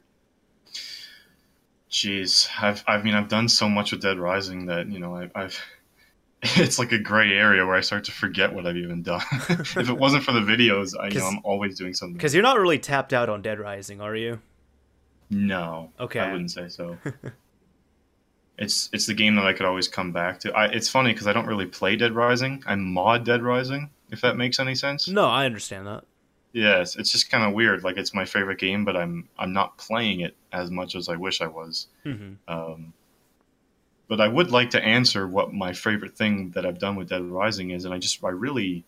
[1.91, 5.31] Jeez, I've I mean I've done so much with Dead Rising that you know I've,
[5.35, 5.59] I've
[6.43, 9.23] it's like a gray area where I start to forget what I've even done.
[9.49, 12.15] if it wasn't for the videos, I you know 'Cause- I'm always doing something.
[12.17, 14.41] Because you're not really tapped out on Dead Rising, are you?
[15.31, 16.21] No, Okay.
[16.21, 16.99] I wouldn't say so.
[18.59, 20.53] it's it's the game that I could always come back to.
[20.53, 22.63] I, it's funny because I don't really play Dead Rising.
[22.67, 25.09] I mod Dead Rising, if that makes any sense.
[25.09, 26.05] No, I understand that.
[26.55, 27.85] Yes, it's just kind of weird.
[27.85, 31.17] Like it's my favorite game, but I'm I'm not playing it as much as I
[31.17, 31.89] wish I was.
[32.05, 32.95] hmm Um,
[34.09, 37.23] but I would like to answer what my favorite thing that I've done with Dead
[37.23, 38.85] Rising is, and I just I really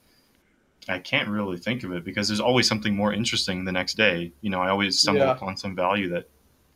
[0.89, 4.33] I can't really think of it because there's always something more interesting the next day.
[4.43, 5.33] You know, I always stumble Yeah.
[5.33, 6.29] upon some value that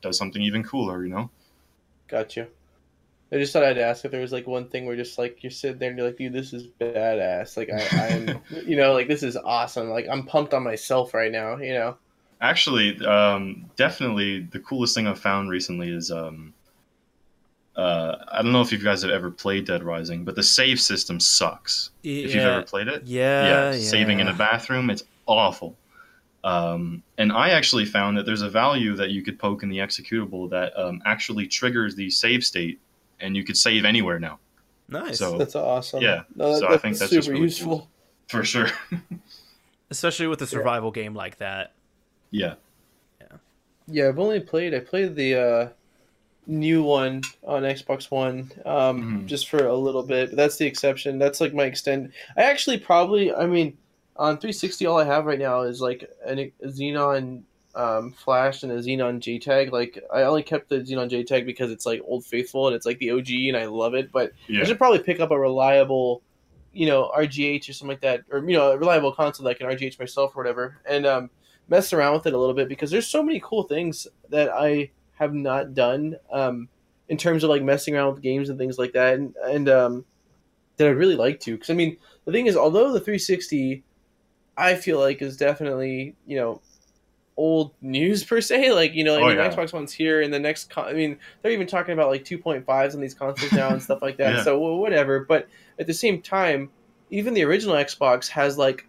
[0.03, 1.05] does something even cooler.
[1.05, 1.31] You know,
[2.09, 2.49] Got you.
[3.33, 5.51] I just thought I'd ask if there was like one thing where just like you're
[5.51, 7.57] sitting there and you're like, dude, this is badass.
[7.57, 9.89] Like I, I'm, you know, like this is awesome.
[9.89, 11.57] Like I'm pumped on myself right now.
[11.59, 11.97] You know.
[12.41, 16.55] actually, um, definitely the coolest thing I've found recently is um,
[17.77, 20.81] uh, I don't know if you guys have ever played Dead Rising, but the save
[20.81, 21.91] system sucks.
[22.03, 25.77] If you've ever played it, yeah, yeah, saving in a bathroom it's awful
[26.43, 29.79] um, and i actually found that there's a value that you could poke in the
[29.79, 32.81] executable that um, actually triggers the save state
[33.21, 34.39] and you could save anywhere now
[34.89, 35.19] Nice.
[35.19, 36.03] So- That's awesome.
[36.03, 36.23] Yeah.
[36.35, 37.89] No, that, So I think that's super just really useful.
[38.29, 38.67] for sure
[39.91, 41.73] especially with a survival game like that.
[42.31, 42.55] Yeah.
[43.21, 43.37] Yeah,
[43.89, 44.73] Yeah, I've only played.
[44.75, 45.69] I played the uh,
[46.47, 49.27] new one on Xbox One, um, Mhm.
[49.27, 50.31] just for a little bit.
[50.31, 51.19] But that's the exception.
[51.19, 52.13] That's like my extend.
[52.37, 53.35] I actually probably.
[53.35, 53.77] I mean,
[54.17, 57.43] on 360, all I have right now is like an, a Xenon
[57.75, 59.71] um, Flash and a Xenon JTAG.
[59.71, 62.99] Like I only kept the Xenon JTAG because it's like Old Faithful and it's like
[62.99, 64.11] the OG, and I love it.
[64.13, 66.23] But I should probably pick up a reliable,
[66.73, 69.55] you know, RGH or something like that, or you know, a reliable console that I
[69.55, 71.31] can RGH myself or whatever, and um,
[71.69, 74.91] mess around with it a little bit because there's so many cool things that I
[75.15, 76.69] have not done um,
[77.09, 80.05] in terms of like messing around with games and things like that, and, and um,
[80.77, 81.53] that I'd really like to.
[81.53, 83.85] Because I mean, the thing is, although the 360,
[84.57, 86.61] I feel like is definitely you know
[87.41, 88.71] old news per se.
[88.81, 89.51] Like you know, I Oh, yeah.
[89.51, 90.71] Xbox One's here, and the next.
[90.71, 94.03] Con- I mean, they're even talking about like 2.5s on these consoles now and stuff
[94.03, 94.35] like that.
[94.37, 94.43] Yeah.
[94.45, 95.25] So well, whatever.
[95.25, 95.49] But
[95.79, 96.71] at the same time,
[97.11, 98.87] even the original Xbox has like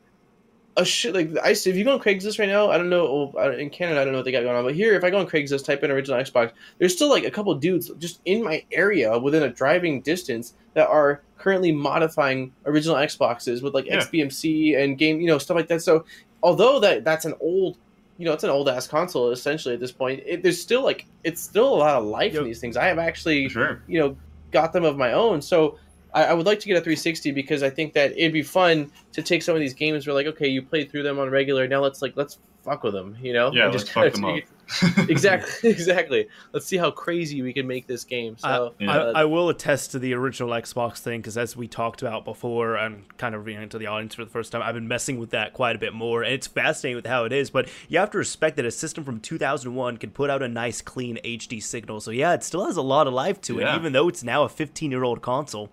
[0.77, 3.31] a shit like I if you go on Craigslist right now, I don't know oh,
[3.33, 5.09] well, in Canada, I don't know what they got going on, but here, if I
[5.09, 8.43] go on Craigslist, type in original Xbox, there's still like a couple dudes just in
[8.43, 13.97] my area within a driving distance that are currently modifying original Xboxes with like Yeah.
[13.97, 15.81] XBMC and game, you know, stuff like that.
[15.81, 16.05] So
[16.43, 17.77] although that that's an old
[18.21, 20.21] you know, it's an old ass console essentially at this point.
[20.25, 22.41] It, there's still like it's still a lot of life Yep.
[22.41, 22.77] in these things.
[22.77, 23.81] I have actually Sure.
[23.88, 24.15] you know
[24.51, 25.77] got them of my own so
[26.13, 28.91] I, I would like to get a 360 because i think that it'd be fun
[29.13, 31.69] to take some of these games where like okay you played through them on regular
[31.69, 34.39] now let's like let's fuck with them you know Yeah, And kinda fuck them up.
[34.79, 38.91] Take- exactly exactly let's see how crazy we can make this game so Yeah.
[38.91, 42.25] uh, I, I will attest to the original Xbox thing because, as we talked about
[42.25, 45.19] before, and kind of reading to the audience for the first time, I've been messing
[45.19, 47.49] with that quite a bit more, and it's fascinating with how it is.
[47.49, 50.81] But you have to respect that a system from 2001 can put out a nice,
[50.81, 51.99] clean HD signal.
[51.99, 54.43] So yeah, it still has a lot of life to it, even though it's now
[54.43, 55.69] a 15 year old console.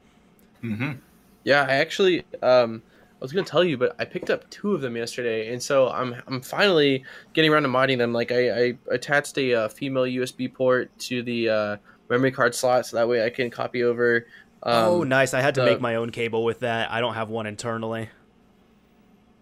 [0.60, 0.92] hmm
[1.44, 2.82] yeah i actually um
[3.20, 5.88] I was gonna tell you, but I picked up two of them yesterday, and so
[5.88, 7.04] I'm I'm finally
[7.34, 8.12] getting around to modding them.
[8.12, 11.76] Like I, I attached a uh, female USB port to the uh,
[12.08, 14.26] memory card slot, so that way I can copy over.
[14.62, 15.34] Um, oh, nice!
[15.34, 16.92] I had to the- make my own cable with that.
[16.92, 18.08] I don't have one internally.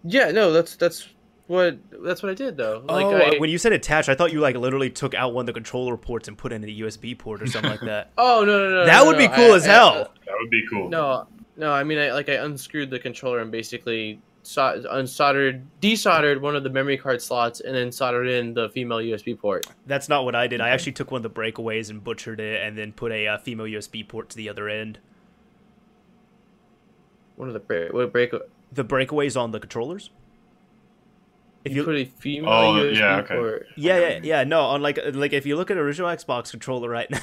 [0.03, 1.07] Yeah, no, that's that's
[1.47, 2.83] what that's what I did though.
[2.87, 5.43] Like oh, I, when you said attached, I thought you like literally took out one
[5.43, 8.11] of the controller ports and put in a USB port or something like that.
[8.17, 9.93] oh no no no, That no, would no, be cool I- as I- hell.
[10.25, 10.89] That would be cool.
[10.89, 16.39] no, no, I mean I like I unscrewed the controller and basically sol- unsoldered, desoldered
[16.41, 19.67] one of the memory card slots, and then soldered in the female USB port.
[19.85, 20.61] That's not what I did.
[20.61, 23.37] I actually took one of the breakaways and butchered it, and then put a uh,
[23.39, 24.99] female USB port to the other end.
[27.35, 28.31] One of the break, what break?
[28.71, 30.09] The breakaways on the controllers.
[31.67, 33.35] If you, you, put a female Oh, USB yeah, okay.
[33.35, 33.67] port.
[33.75, 37.09] yeah, yeah, yeah, no, on like like if you look at original Xbox controller right
[37.11, 37.19] now,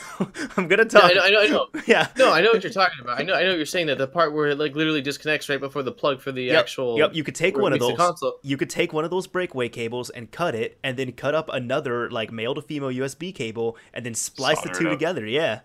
[0.56, 1.04] I'm gonna Yeah, talk.
[1.04, 1.66] I know, I know, I know.
[1.86, 3.18] Yeah, No, I know what you're talking about.
[3.20, 5.48] I know, I know what you're saying that the part where it like literally disconnects
[5.48, 6.98] right before the plug for the Yep, actual.
[6.98, 7.96] Yep, you could take one of those.
[7.96, 8.38] console.
[8.42, 11.48] You could take one of those breakaway cables and cut it, and then cut up
[11.52, 15.26] another like male to female USB cable, and then splice Solder the two together.
[15.26, 15.60] Yeah,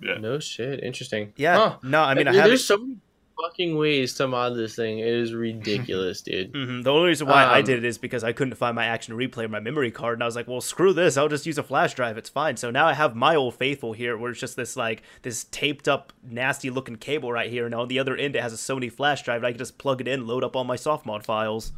[0.00, 0.18] Yeah.
[0.18, 1.32] No shit, interesting.
[1.36, 1.56] yeah.
[1.56, 1.76] Huh.
[1.82, 2.96] No, I mean I There- have there's so many
[3.40, 4.98] fucking ways to mod this thing.
[4.98, 6.50] It is ridiculous, dude.
[6.54, 8.84] hmm The only reason why I Um, did it is because I couldn't find my
[8.84, 11.16] action replay or my memory card, and I was like, "Well, screw this!
[11.16, 12.18] I'll just use a flash drive.
[12.18, 15.02] It's fine." So now I have my old faithful here, where it's just this like
[15.22, 18.52] this taped up, nasty looking cable right here, and on the other end it has
[18.52, 19.38] a Sony flash drive.
[19.38, 21.72] And I can just plug it in, load up all my soft mod files.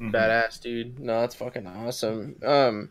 [0.00, 0.12] Mhm.
[0.12, 2.88] badass dude no that's fucking awesome um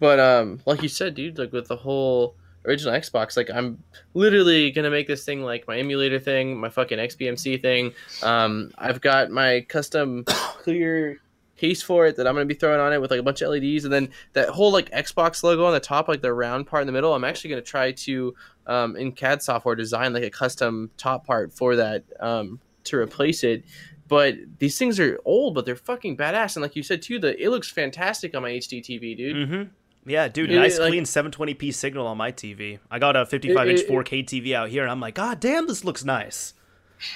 [0.00, 3.82] but um like you said dude like with the whole original xbox like i'm
[4.14, 9.00] literally gonna make this thing like my emulator thing my fucking xbmc thing um i've
[9.00, 11.18] got my custom clear
[11.56, 13.50] case for it that i'm gonna be throwing on it with like a bunch of
[13.50, 16.82] leds and then that whole like xbox logo on the top like the round part
[16.82, 18.34] in the middle i'm actually gonna try to
[18.66, 23.44] um in cad software design like a custom top part for that um to replace
[23.44, 23.64] it
[24.12, 26.54] but these things are old, but they're fucking badass.
[26.54, 29.48] And like you said too, the it looks fantastic on my HD TV, dude.
[29.48, 29.62] Mm-hmm.
[30.04, 32.78] Yeah, dude, It- nice it, like- clean 720p signal on my TV.
[32.90, 35.38] I got a 55 inch It- it- 4K TV out here, and I'm like, God
[35.40, 36.54] damn, this looks nice.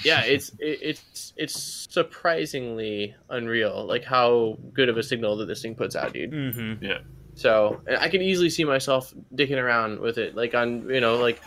[0.03, 5.61] Yeah, it's it, it's it's surprisingly unreal, like how good of a signal that this
[5.61, 6.31] thing puts out, dude.
[6.31, 6.83] Mm-hmm.
[6.83, 6.99] Yeah.
[7.35, 11.15] So and I can easily see myself dicking around with it, like on you know
[11.17, 11.41] like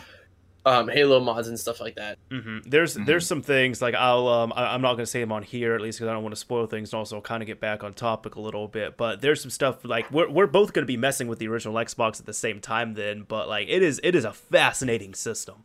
[0.67, 2.19] um, Halo mods and stuff like that.
[2.31, 3.07] hmm There's Mhm.
[3.07, 5.81] there's some things like I'll um I, I'm not gonna say them on here at
[5.81, 7.95] least because I don't want to spoil things and also kind of get back on
[7.95, 8.97] topic a little bit.
[8.99, 12.21] But there's some stuff like we're we're both gonna be messing with the original Xbox
[12.21, 13.25] at the same time then.
[13.27, 15.65] But like it is it is a fascinating system.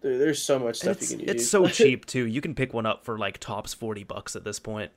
[0.00, 1.32] There, there's so much stuff It's, you can do.
[1.32, 2.26] it's so cheap too.
[2.26, 4.92] You can pick one up for like tops forty bucks at this point.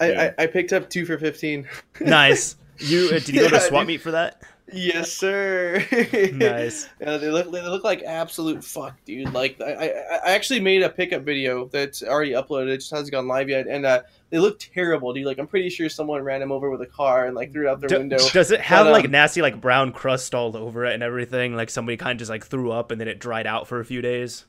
[0.00, 0.32] I, Yeah.
[0.38, 1.68] I, I picked up two for fifteen.
[2.00, 2.56] Nice.
[2.78, 4.42] You uh, did you go to Yeah, a swap meet for that?
[4.72, 5.84] Yes, sir.
[6.32, 6.88] Nice.
[7.00, 9.32] Yeah, they look they look like absolute fuck, dude.
[9.32, 9.86] Like I, I,
[10.26, 12.68] I actually made a pickup video that's already uploaded.
[12.70, 15.24] It just hasn't gone live yet, and uh, they look terrible, dude.
[15.24, 17.70] Like I'm pretty sure someone ran him over with a car and like threw it
[17.70, 18.18] out their Do- window.
[18.32, 21.54] Does it have But, like um, nasty like brown crust all over it and everything?
[21.54, 23.84] Like somebody kind of just like threw up and then it dried out for a
[23.84, 24.46] few days.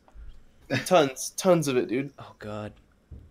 [0.86, 2.12] Tons, tons of it, dude.
[2.18, 2.74] Oh god.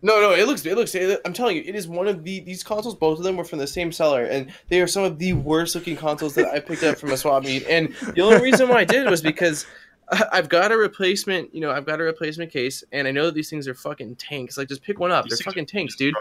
[0.02, 0.94] No, no, it looks, it looks.
[1.24, 2.94] I'm telling you, it is one of the these consoles.
[2.94, 5.74] Both of them were from the same seller, and they are some of the worst
[5.74, 7.66] looking consoles that I picked up from a swap meet.
[7.66, 9.66] And the only reason why I did was because
[10.12, 11.54] I- I've got a replacement.
[11.54, 14.16] You know, I've got a replacement case, and I know that these things are fucking
[14.16, 14.56] tanks.
[14.58, 15.24] Like, just pick one up.
[15.24, 16.14] These They're fucking tanks, dude.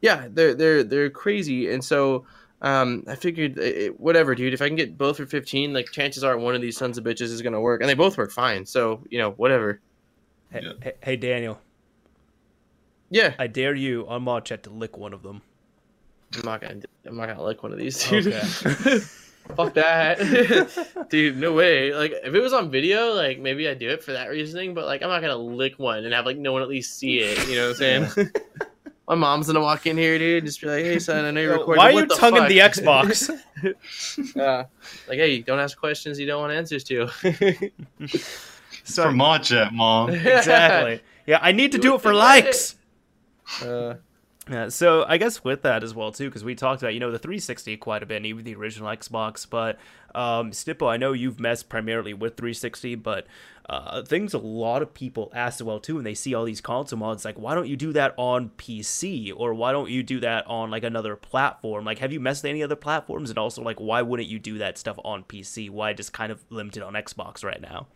[0.00, 2.26] Yeah, they're they're they're crazy, and so.
[2.64, 4.54] Um, I figured, it, whatever, dude.
[4.54, 7.02] If I can get both for fifteen, like chances are one of these sons of
[7.02, 8.64] bitches is gonna work, and they both work fine.
[8.66, 9.80] So you know, whatever.
[10.52, 10.72] Hey, Yeah.
[10.80, 11.58] hey, hey, Daniel,
[13.12, 15.42] Yeah, I dare you on mod chat to lick one of them.
[16.34, 16.80] I'm not gonna.
[17.04, 18.26] I'm not gonna lick one of these, dude.
[18.28, 18.40] Okay.
[19.56, 21.36] Fuck that, dude.
[21.36, 21.92] No way.
[21.92, 24.72] Like, if it was on video, like maybe I'd do it for that reasoning.
[24.72, 27.18] But like, I'm not gonna lick one and have like no one at least see
[27.18, 27.48] it.
[27.48, 28.30] You know what I'm saying?
[29.08, 31.40] My mom's gonna walk in here, dude, and just be like, "Hey, son, I know
[31.40, 31.78] you're Yo, recording.
[31.80, 33.30] Why are What you the tonguing fuck?" the Xbox?
[34.40, 34.64] Uh,
[35.08, 37.08] like, hey, don't ask questions you don't want answers to.
[38.84, 40.10] so, For mod chat, mom.
[40.10, 41.00] exactly.
[41.26, 42.76] Yeah, I need to Do do it it for for likes.
[43.62, 43.94] Uh,
[44.50, 47.12] Yeah, so I guess with that as well too, because we talked about you know
[47.12, 49.48] the 360 quite a bit, and even the original Xbox.
[49.48, 49.78] But
[50.14, 53.26] um, Stippo, I know you've messed primarily with 360, but
[53.70, 56.60] uh, things a lot of people ask as well too, and they see all these
[56.60, 60.18] console mods like, why don't you do that on PC or why don't you do
[60.20, 61.84] that on like another platform?
[61.84, 63.30] Like, have you messed with any other platforms?
[63.30, 65.70] And also, like, why wouldn't you do that stuff on PC?
[65.70, 67.86] Why just kind of limited on Xbox right now?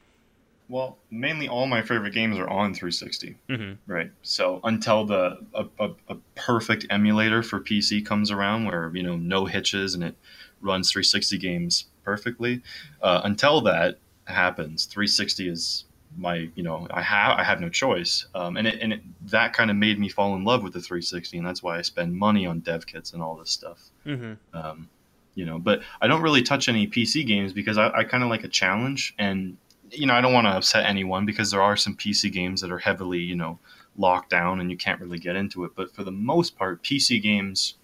[0.69, 3.37] Well, mainly all my favorite games are on 360.
[3.49, 3.93] Mm-hmm.
[3.93, 4.11] Right.
[4.23, 9.17] So until the a, a, a perfect emulator for PC comes around, where you know
[9.17, 10.17] no hitches and it
[10.61, 12.63] runs 360 games perfectly,
[13.03, 15.85] uh, until that happens, 360 is
[16.17, 19.01] my you know I have I have no choice, um, and it, and it,
[19.31, 21.83] that kind of made me fall in love with the 360, and that's why I
[21.83, 23.91] spend money on dev kits and all this stuff.
[24.05, 24.35] Mm-hmm.
[24.57, 24.89] Um,
[25.35, 28.31] you know, but I don't really touch any PC games because I, I kind of
[28.31, 29.59] like a challenge, and
[29.93, 32.71] you know I don't want to upset anyone because there are some PC games that
[32.73, 33.59] are heavily you know
[33.97, 35.73] locked down and you can't really get into it.
[35.75, 37.75] But for the most part, PC games,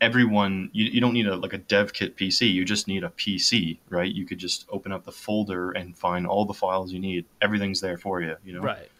[0.00, 2.52] everyone you, you don't need a like a dev kit PC.
[2.52, 4.12] You just need a PC, right?
[4.12, 7.24] You could just open up the folder and find all the files you need.
[7.42, 8.36] Everything's there for you.
[8.44, 8.90] You know, Right.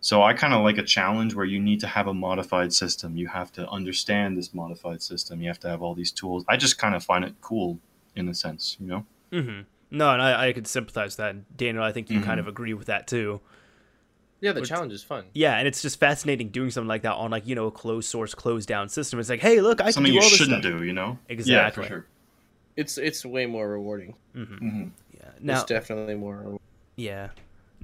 [0.00, 3.16] so I kind of like a challenge where you need to have a modified system.
[3.16, 5.40] You have to understand this modified system.
[5.42, 6.44] You have to have all these tools.
[6.48, 7.78] I just kind of find it cool
[8.16, 9.06] in a sense, you know.
[9.32, 9.60] Mm-hmm.
[9.92, 11.30] No, and I, I could sympathize with that.
[11.30, 12.24] And Daniel, I think you Mhm.
[12.24, 13.40] kind of agree with that too.
[14.40, 15.26] yeah, the Which- challenge is fun.
[15.34, 18.08] Yeah, and it's just fascinating doing something like that on like you know a closed
[18.10, 19.20] source, closed down system.
[19.20, 20.78] It's like, hey, look, I Something can do you all this shouldn't stuff.
[20.80, 21.18] do, you know.
[21.28, 21.84] Exactly.
[21.84, 22.06] Yeah, for sure.
[22.76, 24.14] It's it's way more rewarding.
[24.32, 25.28] hmm hmm Yeah.
[25.40, 26.36] Now, it's definitely more.
[26.38, 26.60] Rewarding.
[26.96, 27.28] yeah.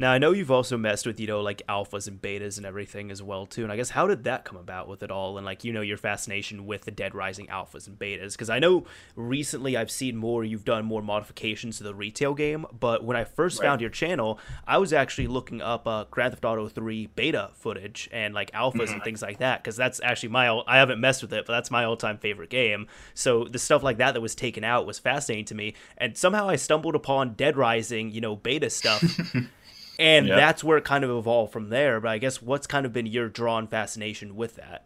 [0.00, 3.11] Now I know you've also messed with you know like alphas and betas and everything
[3.11, 3.64] as well too.
[3.64, 5.37] And I guess how did that come about with it all?
[5.38, 8.32] And like you know your fascination with the Dead Rising alphas and betas?
[8.32, 8.84] Because I know
[9.16, 10.44] recently I've seen more.
[10.44, 12.64] You've done more modifications to the retail game.
[12.78, 13.66] But when I first Right.
[13.66, 18.08] found your channel, I was actually looking up uh, Grand Theft Auto 3 beta footage
[18.12, 19.64] and like alphas and things like that.
[19.64, 22.50] Because that's actually my I haven't messed with it, but that's my all time favorite
[22.50, 22.87] game.
[23.14, 25.74] So the stuff like that that was taken out was fascinating to me.
[25.96, 29.02] And somehow I stumbled upon Dead Rising, you know, beta stuff.
[29.98, 30.37] And Yeah.
[30.37, 32.00] that's where it kind of evolved from there.
[32.00, 34.84] But I guess what's kind of been your drawn fascination with that?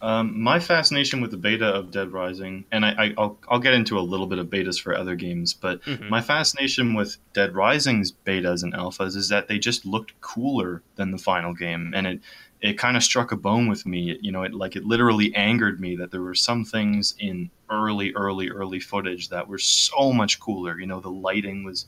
[0.00, 3.72] Um, my fascination with the beta of Dead Rising, and I, I, I'll, I'll get
[3.72, 6.08] into a little bit of betas for other games, but Mhm.
[6.10, 11.12] my fascination with Dead Rising's betas and alphas is that they just looked cooler than
[11.12, 12.20] the final game, and it
[12.62, 14.12] it kind of struck a bone with me.
[14.12, 17.50] It, you know, it like it literally angered me that there were some things in
[17.68, 20.78] early, early, early footage that were so much cooler.
[20.78, 21.86] You know, the lighting was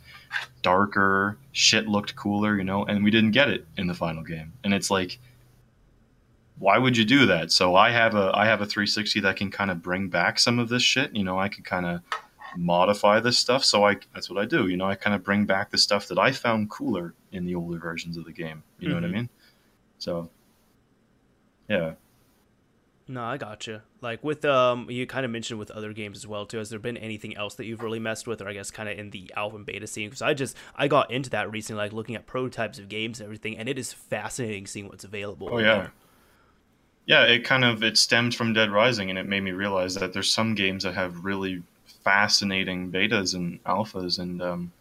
[0.62, 4.52] darker, shit looked cooler, you know, and we didn't get it in the final game,
[4.64, 5.18] and it's like
[6.58, 7.50] why would you do that?
[7.50, 10.58] So I have a I have a 360 that can kind of bring back some
[10.60, 11.14] of this shit.
[11.14, 12.00] You know, I could kind of
[12.56, 13.64] modify this stuff.
[13.64, 14.68] So I that's what I do.
[14.68, 17.56] You know, I kind of bring back the stuff that I found cooler in the
[17.56, 18.62] older versions of the game.
[18.78, 19.02] You know Mhm.
[19.02, 19.28] what I mean?
[19.98, 20.30] So
[21.68, 21.94] yeah.
[23.06, 23.82] No, I gotcha.
[24.00, 26.58] Like with um, you kind of mentioned with other games as well too.
[26.58, 28.98] Has there been anything else that you've really messed with, or I guess kind of
[28.98, 30.08] in the alpha and beta scene?
[30.08, 33.26] Because I just I got into that recently, like looking at prototypes of games and
[33.26, 35.50] everything, and it is fascinating seeing what's available.
[35.52, 35.74] Oh yeah.
[35.74, 35.92] there.
[37.06, 40.14] Yeah, it kind of it stems from Dead Rising, and it made me realize that
[40.14, 41.62] there's some games that have really
[42.04, 44.18] fascinating betas and alphas.
[44.18, 44.72] And um,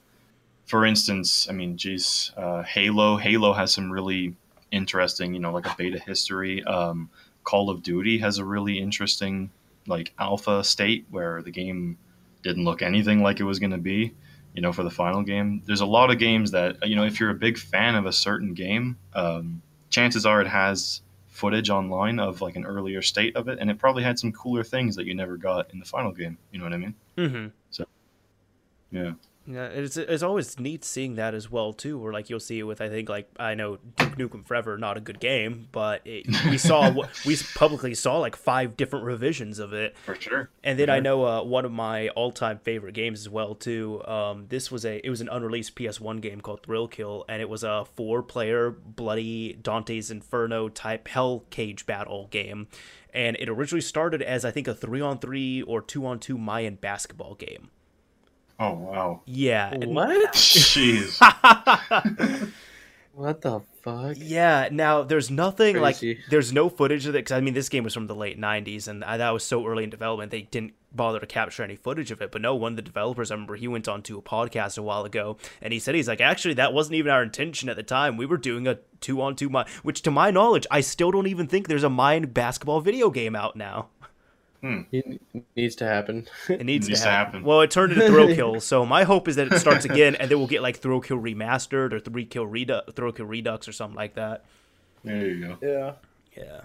[0.65, 3.17] for instance, I mean, geez, uh, Halo.
[3.17, 4.35] Halo has some really
[4.73, 6.63] interesting, you know, like a beta history.
[6.63, 7.09] Um,
[7.43, 9.51] Call of Duty has a really interesting
[9.87, 11.97] like alpha state where the game
[12.41, 14.13] didn't look anything like it was going to be.
[14.53, 17.19] You know, for the final game, there's a lot of games that you know if
[17.19, 22.19] you're a big fan of a certain game, um, chances are it has footage online
[22.19, 25.07] of like an earlier state of it, and it probably had some cooler things that
[25.07, 26.37] you never got in the final game.
[26.51, 26.95] You know what I mean?
[27.17, 27.47] Mm-hmm.
[27.71, 27.85] So,
[28.91, 29.13] yeah.
[29.45, 31.99] Yeah, it's it's always neat seeing that as well too.
[31.99, 34.95] Where like you'll see it with I think like I know Duke Nukem Forever, not
[34.95, 36.89] a good game, but it, we saw
[37.25, 40.49] we publicly saw like five different revisions of it for sure.
[40.63, 40.95] And then sure.
[40.95, 44.01] I know uh, one of my all time favorite games as well too.
[44.05, 47.49] Um, this was a it was an unreleased PS1 game called Thrill Kill, and it
[47.49, 52.67] was a four player bloody Dante's Inferno type hell cage battle game.
[53.13, 56.37] And it originally started as I think a three on three or two on two
[56.37, 57.69] Mayan basketball game.
[58.59, 59.21] Oh wow!
[59.25, 59.75] Yeah.
[59.75, 60.33] What?
[60.33, 61.19] Jeez.
[63.13, 64.15] what the fuck?
[64.19, 64.69] Yeah.
[64.71, 66.15] Now there's nothing Crazy.
[66.15, 68.39] like there's no footage of it because I mean this game was from the late
[68.39, 72.11] '90s and that was so early in development they didn't bother to capture any footage
[72.11, 72.31] of it.
[72.31, 74.83] But no, one of the developers I remember he went on to a podcast a
[74.83, 77.83] while ago and he said he's like actually that wasn't even our intention at the
[77.83, 78.17] time.
[78.17, 81.27] We were doing a two on two my which to my knowledge I still don't
[81.27, 83.89] even think there's a Mayan basketball video game out now.
[84.63, 84.83] Hmm.
[84.93, 85.19] It
[85.57, 86.25] needs to happen.
[86.47, 87.33] It needs, Needs to, to happen.
[87.33, 87.43] happen.
[87.43, 90.31] Well, it turned into Thrill Kill, so my hope is that it starts again, and
[90.31, 93.73] then we'll get like Thrill Kill remastered or Three Kill Redux, Thrill Kill Redux or
[93.73, 94.45] something like that.
[95.03, 95.57] There you go.
[95.61, 95.93] yeah.
[96.41, 96.61] Yeah.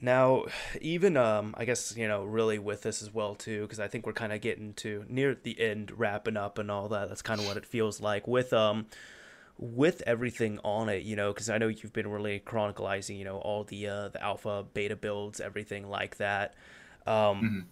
[0.00, 0.44] Now,
[0.80, 4.06] even um, I guess you know, really with this as well too, because I think
[4.06, 7.08] we're kind of getting to near the end, wrapping up and all that.
[7.10, 8.86] That's kind of what it feels like with um,
[9.58, 13.38] with everything on it, you know, because I know you've been really chronicalizing, you know,
[13.38, 16.54] all the uh, the alpha, beta builds, everything like that.
[17.06, 17.66] Um,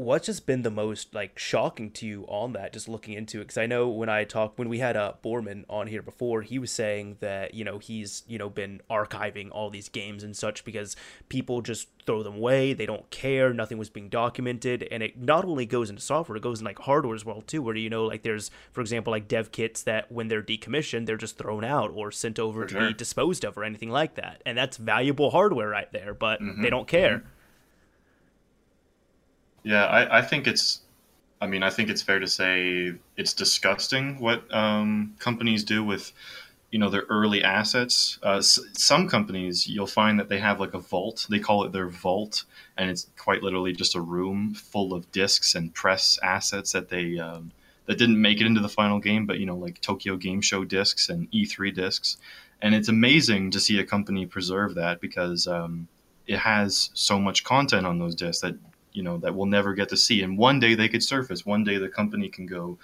[0.00, 2.72] What's just been the most like shocking to you on that?
[2.72, 5.64] Just looking into it, because I know when I talked when we had uh, Borman
[5.68, 9.68] on here before, he was saying that you know he's you know been archiving all
[9.68, 10.96] these games and such because
[11.28, 15.44] people just throw them away, they don't care, nothing was being documented, and it not
[15.44, 17.60] only goes into software, it goes in like hardware as well too.
[17.60, 21.18] Where you know like there's for example like dev kits that when they're decommissioned, they're
[21.18, 22.88] just thrown out or sent over For to sure.
[22.88, 26.62] be disposed of or anything like that, and that's valuable hardware right there, but Mhm,
[26.62, 27.22] they don't care.
[29.62, 30.80] Yeah, I, I think it's.
[31.40, 36.12] I mean, I think it's fair to say it's disgusting what um, companies do with,
[36.70, 38.18] you know, their early assets.
[38.22, 41.26] Uh, s- some companies you'll find that they have like a vault.
[41.30, 42.44] They call it their vault,
[42.76, 47.18] and it's quite literally just a room full of discs and press assets that they
[47.18, 47.52] um,
[47.86, 50.64] that didn't make it into the final game, but you know, like Tokyo Game Show
[50.64, 52.18] discs and E3 discs.
[52.62, 55.88] And it's amazing to see a company preserve that because um,
[56.26, 58.56] it has so much content on those discs that
[58.92, 61.64] you know that we'll never get to see and one day they could surface one
[61.64, 62.78] day the company can go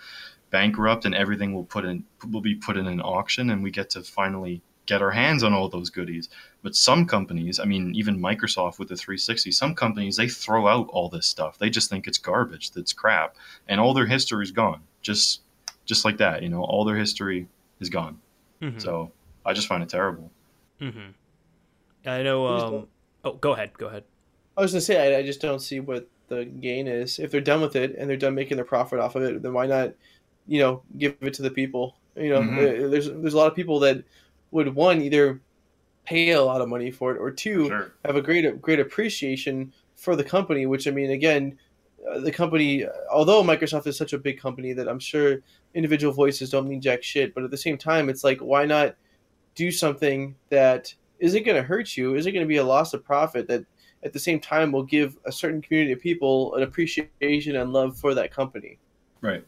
[0.50, 3.90] bankrupt and everything will put in will be put in an auction and we get
[3.90, 6.28] to finally get our hands on all those goodies
[6.62, 10.88] but some companies i mean even microsoft with the 360 some companies they throw out
[10.90, 13.34] all this stuff they just think it's garbage that's crap
[13.66, 15.40] and all their history is gone just
[15.84, 17.48] just like that you know all their history
[17.80, 18.20] is gone
[18.62, 18.80] Mhm.
[18.80, 19.10] so
[19.44, 20.30] i just find it terrible
[20.80, 21.10] Mm-hmm.
[22.08, 22.46] I know.
[22.46, 22.86] Um,
[23.24, 23.76] oh, go ahead.
[23.78, 24.04] Go ahead.
[24.56, 27.18] I was gonna say I, I just don't see what the gain is.
[27.18, 29.52] If they're done with it and they're done making their profit off of it, then
[29.52, 29.94] why not,
[30.46, 31.96] you know, give it to the people?
[32.16, 32.86] You know, Mhm.
[32.86, 34.02] uh, there's there's a lot of people that
[34.50, 35.40] would one either
[36.06, 39.72] pay a lot of money for it or two sure have a great great appreciation
[39.96, 40.66] for the company.
[40.66, 41.58] Which I mean, again,
[42.10, 45.40] uh, the company, although Microsoft is such a big company that I'm sure
[45.74, 48.96] individual voices don't mean jack shit, but at the same time, it's like why not
[49.54, 52.14] do something that isn't going to hurt you?
[52.16, 53.64] Isn't going to be a loss of profit that
[54.06, 57.98] at the same time will give a certain community of people an appreciation and love
[57.98, 58.78] for that company.
[59.20, 59.44] right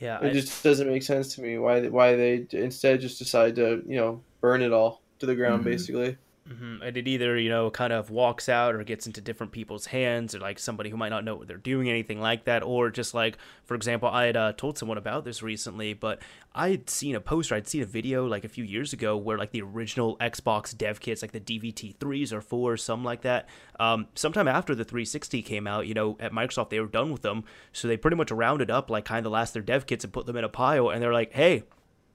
[0.00, 0.18] Yeah.
[0.22, 3.82] It I- just doesn't make sense to me why why they instead just decide to
[3.86, 5.64] you know burn it all to the ground Mhm.
[5.72, 6.16] basically.
[6.46, 9.86] Hmm And it either, you know, kind of walks out or gets into different people's
[9.86, 12.62] hands or like somebody who might not know what they're doing, anything like that.
[12.62, 16.20] Or just like, for example, I had uh, told someone about this recently, but
[16.54, 19.38] I had seen a poster, I'd seen a video like a few years ago where
[19.38, 23.48] like the original Xbox dev kits, like the DVT3s or 4s, something like that,
[23.80, 27.22] um, sometime after the 360 came out, you know, at Microsoft, they were done with
[27.22, 27.42] them.
[27.72, 30.12] So they pretty much rounded up like kind of the last their dev kits and
[30.12, 30.90] put them in a pile.
[30.90, 31.64] And they're like, hey,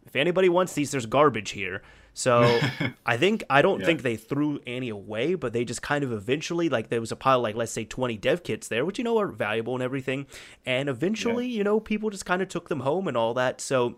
[0.06, 1.82] if anybody wants these, there's garbage here.
[2.14, 2.60] So
[3.06, 3.86] I think I don't Yeah.
[3.86, 7.16] think they threw any away, but they just kind of eventually like there was a
[7.16, 10.28] pile like let's say 20 dev kits there, which you know are valuable and everything,
[10.66, 13.62] and eventually you know people just kind of took them home and all that.
[13.62, 13.98] So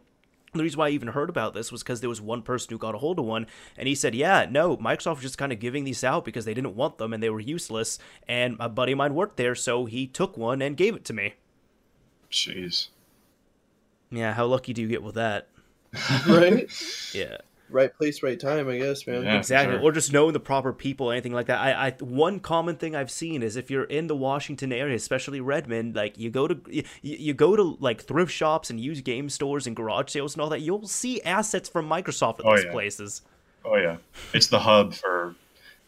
[0.53, 2.77] the reason why I even heard about this was because there was one person who
[2.77, 3.47] got a hold of one,
[3.77, 6.53] and he said, "Yeah, no, Microsoft was just kind of giving these out because they
[6.53, 7.97] didn't want them and they were useless."
[8.27, 11.13] And a buddy of mine worked there, so he took one and gave it to
[11.13, 11.33] me.
[12.29, 12.89] jeez
[14.11, 15.47] Yeah, how lucky do you get with that?
[16.27, 16.69] Right?
[17.13, 17.37] Yeah.
[17.73, 18.69] Right place, right time.
[18.69, 19.23] I guess, man.
[19.23, 19.37] Yeah.
[19.37, 19.83] exactly sure.
[19.83, 23.11] or just knowing the proper people anything like that I, I one common thing i've
[23.11, 26.83] seen is if you're in the washington area especially redmond like you go to you,
[27.01, 30.49] you go to like thrift shops and used game stores and garage sales and all
[30.49, 32.71] that you'll see assets from microsoft at Oh, these yeah.
[32.71, 33.21] places
[33.65, 33.97] Oh yeah,
[34.33, 35.35] it's the hub for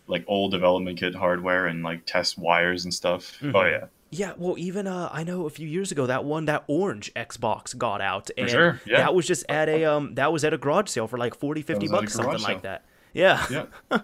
[0.08, 3.38] like old development kit hardware and like test wires and stuff.
[3.42, 3.56] Mm-hmm.
[3.56, 6.64] Oh yeah, yeah well even uh i know a few years ago that one that
[6.68, 8.98] orange xbox got out and sure, yeah.
[8.98, 11.64] that was just at a um that was at a garage sale for like 40
[11.64, 13.66] 50 was at a bucks something garage like that yeah yeah,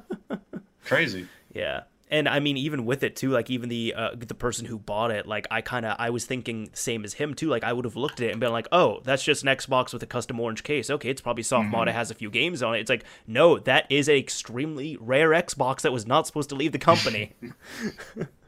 [0.86, 1.28] crazy.
[1.54, 1.82] Yeah.
[2.10, 5.12] And I mean, even with it too, like even the uh, the person who bought
[5.12, 7.48] it, like I kind of I was thinking same as him too.
[7.48, 9.94] Like I would have looked at it and been like, oh, that's just an Xbox
[9.94, 10.90] with a custom orange case.
[10.90, 11.88] Okay, it's probably soft mod.
[11.88, 12.82] It has a few games on it.
[12.82, 16.74] It's like, no, that is an extremely rare Xbox that was not supposed to leave
[16.74, 17.32] the company.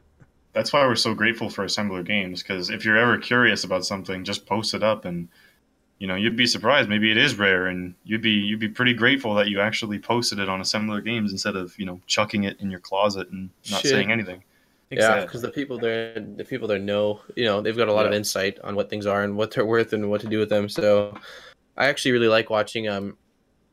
[0.54, 4.24] That's why we're so grateful for Assembler Games because if you're ever curious about something,
[4.24, 5.28] just post it up and
[5.98, 6.88] you know you'd be surprised.
[6.88, 10.38] Maybe it is rare, and you'd be you'd be pretty grateful that you actually posted
[10.38, 13.82] it on Assembler Games instead of you know chucking it in your closet and not
[13.82, 13.90] Shit.
[13.90, 14.42] saying anything.
[14.90, 18.06] Yeah, because the people there, the people there know, you know, they've got a lot
[18.06, 20.50] of insight on what things are and what they're worth and what to do with
[20.50, 20.68] them.
[20.68, 21.18] So,
[21.76, 22.88] I actually really like watching.
[22.88, 23.16] Um,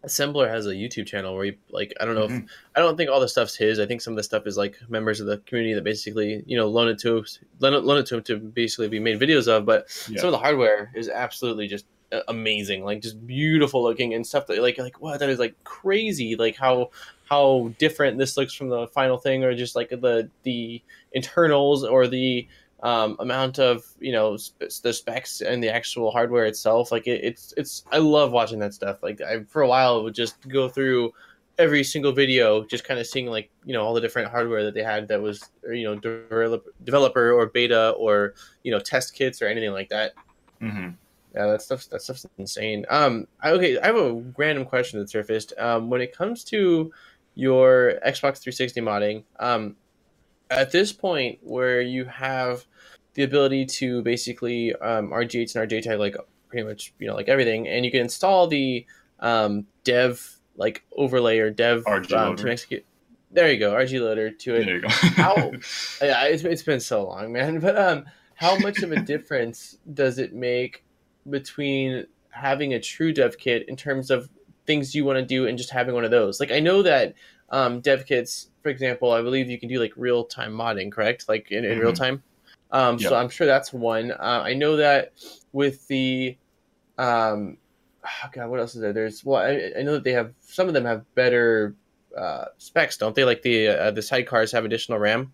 [0.06, 2.48] Assembler has a YouTube channel where he like I don't know if Mhm.
[2.76, 3.80] I don't think all the stuff's his.
[3.80, 6.58] I think some of the stuff is like members of the community that basically you
[6.58, 7.24] know loan it to
[7.60, 9.66] loan it, loan it to him to basically be made videos of.
[9.66, 10.20] But Yeah.
[10.20, 14.48] some of the hardware is absolutely just uh, amazing, like just beautiful looking and stuff
[14.48, 16.90] that like like wow that is like crazy, like how
[17.30, 20.82] how different this looks from the final thing, or just like the the
[21.14, 22.48] internals or the
[22.82, 26.92] um, amount of you know sp- the specs and the actual hardware itself.
[26.92, 28.98] Like it, it's it's I love watching that stuff.
[29.04, 31.12] Like I for a while would just go through
[31.58, 34.74] every single video, just kind of seeing like you know all the different hardware that
[34.74, 39.42] they had that was you know develop, developer or beta or you know test kits
[39.42, 40.14] or anything like that.
[40.60, 40.90] hmm
[41.36, 42.86] Yeah, that stuff's that stuff's insane.
[42.90, 45.54] Um, I, okay, I have a random question that surfaced.
[45.58, 46.92] Um, when it comes to
[47.36, 49.78] your Xbox 360 modding, um,
[50.52, 52.66] at this point where you have
[53.14, 56.16] the ability to basically um, RGH and RJ tag like
[56.48, 58.86] pretty much you know like everything, and you can install the
[59.20, 62.86] um, dev like overlay or dev RG um, to execute.
[63.32, 64.90] There you go, RG loader to it There you go.
[64.90, 65.36] How-
[66.02, 67.60] yeah, it's, it's been so long, man.
[67.62, 70.84] But um, how much of a difference does it make
[71.30, 74.30] between having a true dev kit in terms of
[74.66, 76.42] things you want to do and just having one of those?
[76.42, 77.16] Like, I know that
[77.50, 81.28] um, dev kits, for example, I believe you can do like real time modding, correct?
[81.28, 81.98] Like in, in real Mhm.
[81.98, 82.24] time.
[82.72, 84.12] Um, So I'm sure that's one.
[84.12, 85.14] Uh, I know that
[85.52, 86.38] with the
[86.98, 87.58] um,
[88.06, 88.94] oh God, what else is there?
[88.94, 91.76] There's well, I, I know that they have some of them have better
[92.18, 93.24] uh, specs, don't they?
[93.26, 95.32] Like the uh, the sidecars have additional RAM.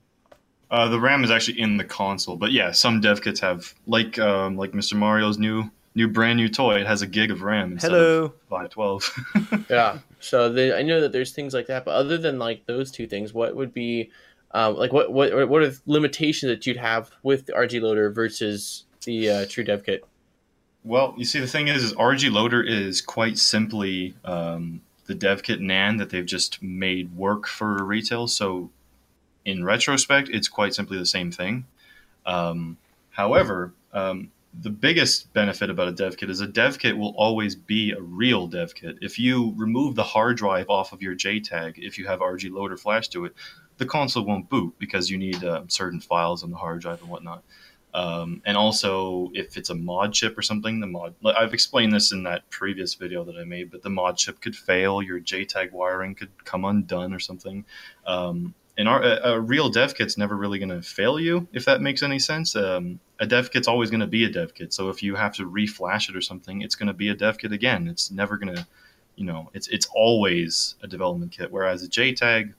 [0.69, 4.19] Uh, the RAM is actually in the console, but yeah, some dev kits have like
[4.19, 4.95] um, like Mr.
[4.95, 6.79] Mario's new new brand new toy.
[6.79, 8.25] It has a gig of RAM instead Hello.
[8.25, 9.65] of 512.
[9.69, 12.91] yeah so the, i know that there's things like that but other than like those
[12.91, 14.09] two things what would be
[14.51, 18.09] um, like what what what are the limitations that you'd have with the rg loader
[18.09, 20.03] versus the uh, true dev kit
[20.83, 25.43] well, you see, the thing is, is RG Loader is quite simply um, the dev
[25.43, 28.25] kit NAND that they've just made work for retail.
[28.27, 28.69] So,
[29.43, 31.65] in retrospect, it's quite simply the same thing.
[32.25, 32.77] Um,
[33.09, 34.31] however, um,
[34.61, 38.01] the biggest benefit about a dev kit is a dev kit will always be a
[38.01, 38.97] real dev kit.
[39.01, 42.77] If you remove the hard drive off of your JTAG, if you have RG Loader
[42.77, 43.33] flash to it,
[43.77, 47.09] the console won't boot because you need uh, certain files on the hard drive and
[47.09, 47.43] whatnot.
[47.93, 51.15] Um, and also, if it's a mod chip or something, the mod.
[51.25, 54.55] I've explained this in that previous video that I made, but the mod chip could
[54.55, 55.01] fail.
[55.01, 57.65] Your JTAG wiring could come undone or something.
[58.05, 61.65] Um, and our, a, a real dev kit's never really going to fail you, if
[61.65, 62.55] that makes any sense.
[62.55, 64.73] Um, a dev kit's always going to be a dev kit.
[64.73, 67.37] So if you have to reflash it or something, it's going to be a dev
[67.39, 67.87] kit again.
[67.87, 68.67] It's never going to,
[69.15, 71.51] you know, it's it's always a development kit.
[71.51, 72.53] Whereas a JTAG,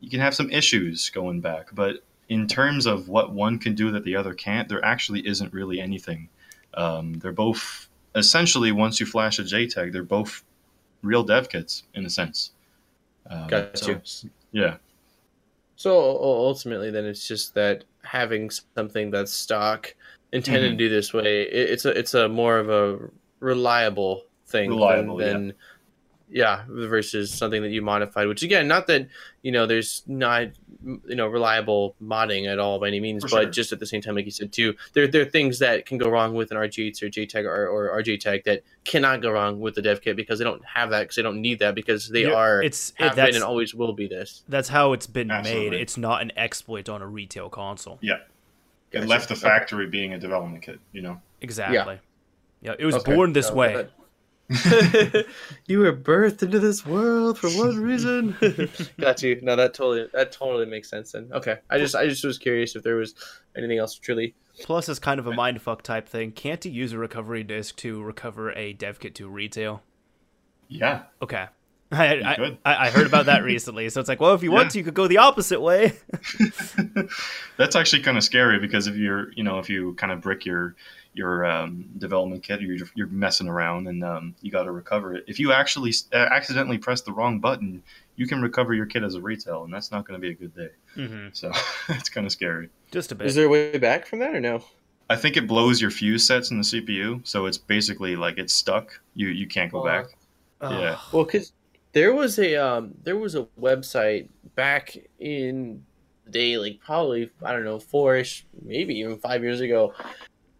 [0.00, 1.96] you can have some issues going back, but
[2.28, 5.80] in terms of what one can do that the other can't, there actually isn't really
[5.80, 6.28] anything.
[6.72, 10.42] Um, they're both essentially once you flash a JTAG, they're both
[11.02, 12.52] real dev kits in a sense.
[13.28, 14.76] Um, got so, you Yeah,
[15.76, 15.90] so
[16.22, 19.94] ultimately then it's just that having something that's stock
[20.32, 20.78] intended to Mhm.
[20.78, 22.98] do this way it, it's a it's a more of a
[23.40, 25.28] reliable thing than- Reliable, yeah.
[25.32, 25.52] than, yeah
[26.68, 29.08] versus something that you modified which again not that
[29.42, 30.48] you know there's not
[30.84, 33.50] you know reliable modding at all by any means For but sure.
[33.52, 35.98] just at the same time like you said too there, there are things that can
[35.98, 39.60] go wrong with an rg or jtag or, or rj tag that cannot go wrong
[39.60, 42.08] with the dev kit because they don't have that because they don't need that because
[42.10, 45.06] they Yeah, are it's it, have been and always will be this that's how it's
[45.06, 45.72] been made.
[45.74, 47.98] It's not an exploit on a retail console.
[48.02, 48.18] Yeah.
[48.92, 50.80] It left the factory being a development kit.
[50.92, 52.00] You know, Exactly.
[52.62, 53.14] Yeah, it was Okay.
[53.14, 53.86] born this So way.
[54.48, 55.26] That-
[55.66, 58.36] you were birthed into this world for one reason.
[59.00, 59.38] Got you.
[59.42, 61.12] No, that totally that totally makes sense.
[61.12, 63.14] Then okay, I just I just was curious if there was
[63.56, 64.34] anything else truly.
[64.62, 66.30] Plus, it's kind of a mindfuck type thing.
[66.30, 69.82] Can't you use a recovery disk to recover a dev kit to retail?
[70.68, 71.02] Yeah.
[71.20, 71.46] Okay.
[71.92, 74.78] I, I, I, heard about that recently, so it's like, well, if you want to,
[74.78, 75.92] you could go the opposite way.
[77.56, 80.44] That's actually kind of scary because if you're, you know, if you kind of brick
[80.44, 80.74] your
[81.14, 85.24] your um, development kit, you're you're messing around and um, you got to recover it.
[85.26, 87.82] If you actually uh, accidentally press the wrong button,
[88.16, 90.36] you can recover your kit as a retail, and that's not going to be a
[90.36, 90.70] good day.
[90.96, 91.28] Mm-hmm.
[91.32, 91.52] So
[91.90, 92.68] it's kind of scary.
[92.90, 93.28] Just a bit.
[93.28, 94.62] Is there a way back from that or no?
[95.08, 98.54] I think it blows your fuse sets in the CPU, so it's basically like it's
[98.54, 99.00] stuck.
[99.14, 100.06] You you can't go back.
[100.62, 100.98] Yeah.
[101.12, 101.52] Well, because
[101.92, 105.84] there was a um, there was a website back in
[106.24, 109.94] the day, like probably I don't know, four-ish, maybe even five years ago,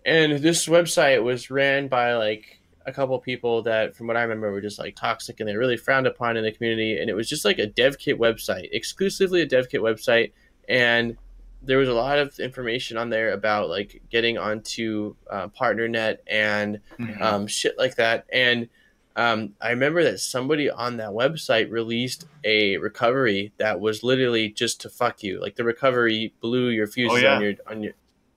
[0.05, 4.51] and this website was ran by like a couple people that, from what I remember,
[4.51, 6.99] were just like toxic and they really frowned upon in the community.
[6.99, 10.33] And it was just like a dev kit website, exclusively a dev kit website,
[10.69, 11.17] and
[11.63, 16.81] there was a lot of information on there about like getting onto uh, PartnerNet and
[16.99, 17.23] mm-hmm.
[17.23, 18.69] um, shit like that, and
[19.17, 24.81] um, I remember that somebody on that website released a recovery that was literally just
[24.81, 25.41] to fuck you.
[25.41, 27.37] Like the recovery blew your fuses oh, yeah.
[27.37, 27.93] on your on your.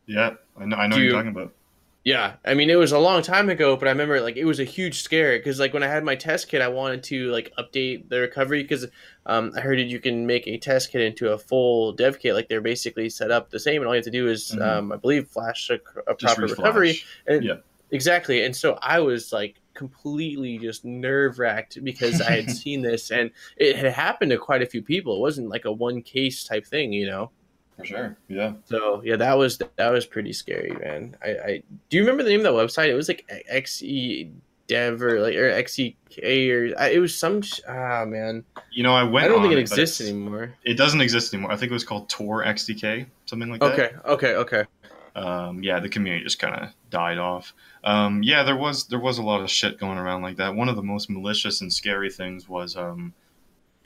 [0.05, 0.78] Yeah, I know.
[0.78, 1.53] I know you, you're talking about.
[2.07, 4.61] Yeah, I mean it was a long time ago, but I remember like it was
[4.61, 7.51] a huge scare because like when I had my test kit, I wanted to like
[7.59, 8.85] update the recovery because
[9.25, 12.33] um, I heard that you can make a test kit into a full dev kit.
[12.33, 14.61] Like they're basically set up the same, and all you have to do is mm-hmm.
[14.61, 15.79] um, I believe flash a,
[16.09, 16.97] a proper recovery.
[17.27, 17.55] And, yeah,
[17.91, 18.45] exactly.
[18.45, 23.31] And so I was like completely just nerve wracked because I had seen this and
[23.57, 25.17] it had happened to quite a few people.
[25.17, 27.31] It wasn't like a one case type thing, you know.
[27.78, 28.17] For sure.
[28.28, 28.53] Yeah.
[28.65, 31.15] So yeah, that was that was pretty scary, man.
[31.23, 32.89] I, I do you remember the name of that website?
[32.89, 34.32] It was like XE
[34.67, 35.95] Dev or like or XEK
[36.49, 38.43] or it was some ah man.
[38.71, 39.25] You know, I went.
[39.25, 40.53] I don't think it exists anymore.
[40.63, 41.51] It doesn't exist anymore.
[41.51, 43.73] I think it was called Tor XDK, something like that.
[43.73, 43.95] Okay.
[44.05, 44.36] Okay.
[44.36, 44.63] Okay
[45.17, 47.53] um, yeah, the community just kind of died off.
[47.84, 50.55] Um, yeah, there was there was a lot of shit going around like that.
[50.55, 53.13] One of the most malicious and scary things was, um,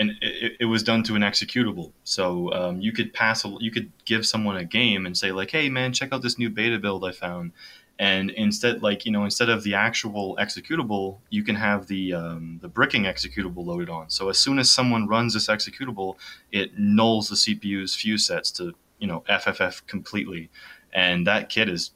[0.01, 1.91] and it, it, was done to an executable.
[2.03, 5.51] So um, you could pass, a, you could give someone a game and say like,
[5.51, 7.51] "Hey, man, check out this new beta build I found."
[7.99, 12.59] And instead, like you know, instead of the actual executable, you can have the um,
[12.61, 14.09] the bricking executable loaded on.
[14.09, 16.15] So as soon as someone runs this executable,
[16.51, 20.49] it nulls the CPU's fuse sets to you know FFF completely
[20.93, 21.91] and that kid is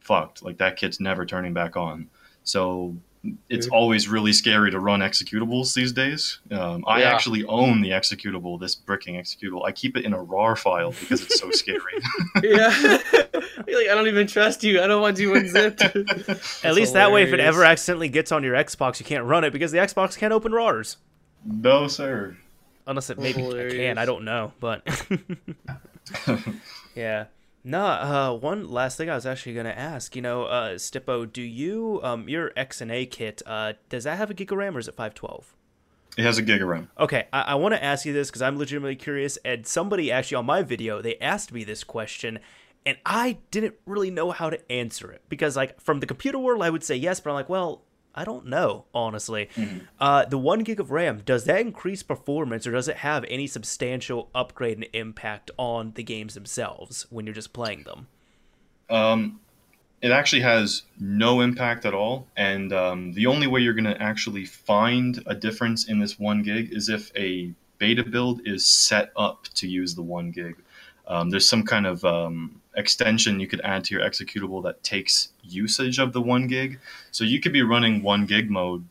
[0.00, 0.42] fucked.
[0.42, 2.08] Like that kid's never turning back on.
[2.42, 2.96] So
[3.48, 6.38] it's always really scary to run executables these days.
[6.50, 7.12] Um, I yeah.
[7.12, 9.64] actually own the executable, this bricking executable.
[9.64, 11.80] I keep it in a RAR file because it's so scary.
[12.42, 12.68] yeah.
[13.58, 14.80] like, I don't even trust you.
[14.80, 15.82] I don't want you unzipped.
[15.82, 16.12] At least
[16.64, 16.92] hilarious.
[16.92, 19.72] that way, if it ever accidentally gets on your Xbox, you can't run it because
[19.72, 20.96] the Xbox can't open RARs.
[21.44, 22.36] No, sir.
[22.86, 23.98] Unless it maybe can.
[23.98, 24.52] I don't know.
[24.60, 24.86] But
[26.94, 27.26] yeah.
[27.68, 30.14] No, uh, one last thing I was actually going to ask.
[30.14, 33.42] You know, uh, Stippo, do you um your XNA kit?
[33.44, 35.52] Uh, does that have a gig of RAM or is it five twelve?
[36.16, 36.88] It has a gig of RAM.
[36.96, 39.36] Okay, I, I want to ask you this because I'm legitimately curious.
[39.44, 42.38] And somebody actually on my video they asked me this question,
[42.86, 46.62] and I didn't really know how to answer it because like from the computer world
[46.62, 47.82] I would say yes, but I'm like, well,
[48.16, 49.50] I don't know, honestly.
[49.54, 49.78] Mm-hmm.
[50.00, 53.46] Uh, the one gig of RAM, does that increase performance or does it have any
[53.46, 58.08] substantial upgrade and impact on the games themselves when you're just playing them?
[58.88, 59.40] Um,
[60.00, 62.26] it actually has no impact at all.
[62.36, 66.42] And um, the only way you're going to actually find a difference in this one
[66.42, 70.56] gig is if a beta build is set up to use the one gig.
[71.06, 75.30] Um, there's some kind of um, extension you could add to your executable that takes
[75.42, 76.78] usage of the one gig.
[77.10, 78.84] So you could be running one gig mode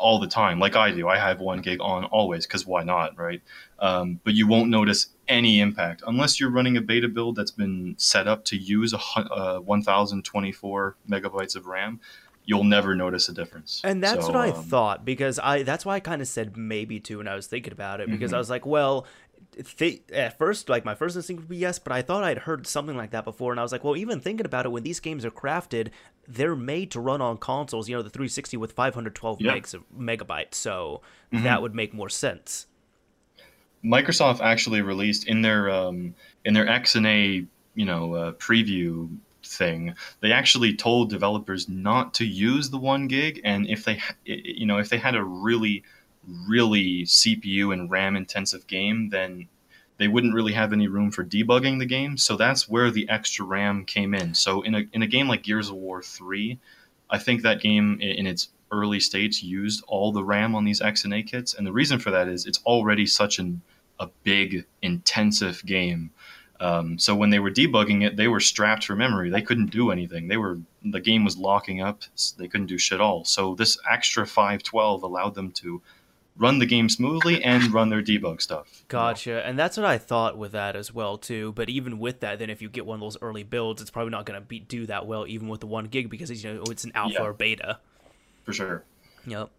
[0.00, 1.08] all the time, like I do.
[1.08, 3.42] I have one gig on always because why not, right?
[3.78, 7.94] Um, but you won't notice any impact unless you're running a beta build that's been
[7.98, 12.00] set up to use a uh, 1024 megabytes of RAM.
[12.46, 13.82] You'll never notice a difference.
[13.84, 16.56] And that's so, what I um, thought because I that's why I kind of said
[16.56, 18.36] maybe too when I was thinking about it because mm-hmm.
[18.36, 19.06] I was like, well,
[20.12, 22.96] at first, like my first instinct would be yes, but I thought I'd heard something
[22.96, 25.24] like that before, and I was like, well, even thinking about it, when these games
[25.24, 25.88] are crafted,
[26.26, 27.88] they're made to run on consoles.
[27.88, 29.52] You know, the 360 with 512 yeah.
[29.52, 31.44] megs of megabytes, so mm-hmm.
[31.44, 32.66] that would make more sense.
[33.84, 39.08] Microsoft actually released in their um, in their XNA you know uh, preview
[39.42, 44.66] thing they actually told developers not to use the one gig and if they you
[44.66, 45.82] know if they had a really
[46.26, 49.48] really CPU and RAM intensive game, then
[49.98, 52.16] they wouldn't really have any room for debugging the game.
[52.16, 54.34] So that's where the extra RAM came in.
[54.34, 56.58] So in a in a game like Gears of War three,
[57.10, 61.26] I think that game in its early states used all the RAM on these XNA
[61.26, 63.62] kits, and the reason for that is it's already such an
[64.00, 66.10] a big, intensive game.
[66.58, 69.30] Um, so when they were debugging it, they were strapped for memory.
[69.30, 70.28] They couldn't do anything.
[70.28, 72.02] They were the game was locking up.
[72.36, 73.24] They couldn't do shit all.
[73.24, 75.82] So this extra 512 allowed them to
[76.36, 78.84] run the game smoothly and run their debug stuff.
[78.88, 79.44] Gotcha.
[79.46, 81.52] And that's what I thought with that as well too.
[81.52, 84.10] But even with that, then if you get one of those early builds, it's probably
[84.10, 86.62] not going to be do that well even with the one gig because you know
[86.68, 87.24] it's an alpha yeah.
[87.24, 87.78] or beta.
[88.44, 88.84] For sure.
[89.26, 89.50] Yep.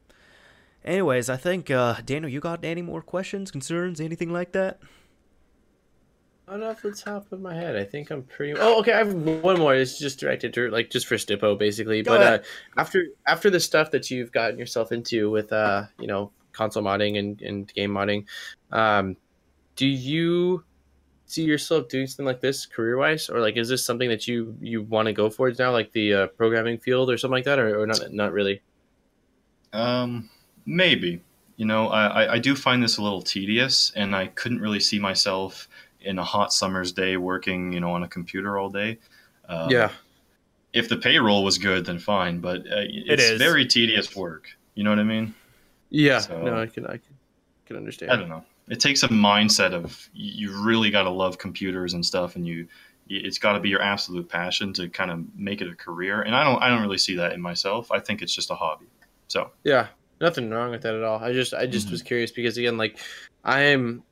[0.84, 4.80] Anyways, I think uh, Daniel, you got any more questions, concerns, anything like that?
[6.48, 7.76] Not off the top of my head.
[7.76, 8.60] I think I'm pretty.
[8.60, 8.92] Oh, okay.
[8.92, 9.76] I have one more.
[9.76, 12.02] It's just directed to like just for Stippo, basically.
[12.02, 12.44] Go but uh,
[12.76, 17.18] after after the stuff that you've gotten yourself into with uh, you know, console modding
[17.18, 18.26] and, and game modding,
[18.72, 19.16] um,
[19.76, 20.64] do you
[21.26, 24.56] see yourself doing something like this career wise, or like is this something that you
[24.62, 27.58] you want to go for now, like the uh, programming field or something like that,
[27.58, 28.12] or, or not?
[28.12, 28.62] Not really.
[29.74, 30.30] Um,
[30.66, 31.22] maybe.
[31.58, 34.98] You know, I, I do find this a little tedious, and I couldn't really see
[34.98, 35.70] myself
[36.02, 38.98] in a hot summer's day working, you know, on a computer all day.
[39.48, 39.92] Um, yeah.
[40.74, 44.50] If the payroll was good, then fine, but uh, it's it very tedious work.
[44.74, 45.36] You know what I mean?
[45.92, 46.20] Yeah.
[46.20, 47.16] So, no, I can, I can,
[47.68, 48.12] can understand.
[48.12, 48.44] I don't know.
[48.70, 52.68] It takes a mindset of you really got to love computers and stuff, and you,
[53.08, 56.22] it's got to be your absolute passion to kind of make it a career.
[56.22, 57.92] And I don't, I don't really see that in myself.
[57.92, 58.88] I think it's just a hobby.
[59.28, 59.88] So yeah,
[60.22, 61.20] nothing wrong with that at all.
[61.20, 61.94] I just, I just mm-hmm.
[61.94, 63.00] was curious because again, like
[63.44, 64.04] I am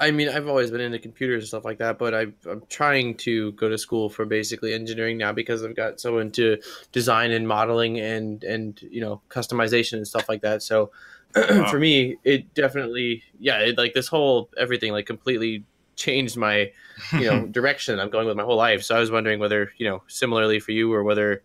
[0.00, 3.16] I mean, I've always been into computers and stuff like that, but I, am trying
[3.18, 6.58] to go to school for basically engineering now because I've got so into
[6.92, 10.62] design and modeling and and you know customization and stuff like that.
[10.62, 10.92] So
[11.36, 11.68] wow.
[11.68, 15.64] for me, it definitely yeah, it, like this whole everything like completely
[15.96, 16.70] changed my
[17.12, 18.84] you know direction I'm going with my whole life.
[18.84, 21.42] So I was wondering whether you know similarly for you or whether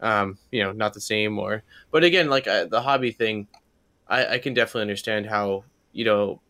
[0.00, 3.48] um, you know not the same or but again like uh, the hobby thing,
[4.06, 6.40] I, I can definitely understand how you know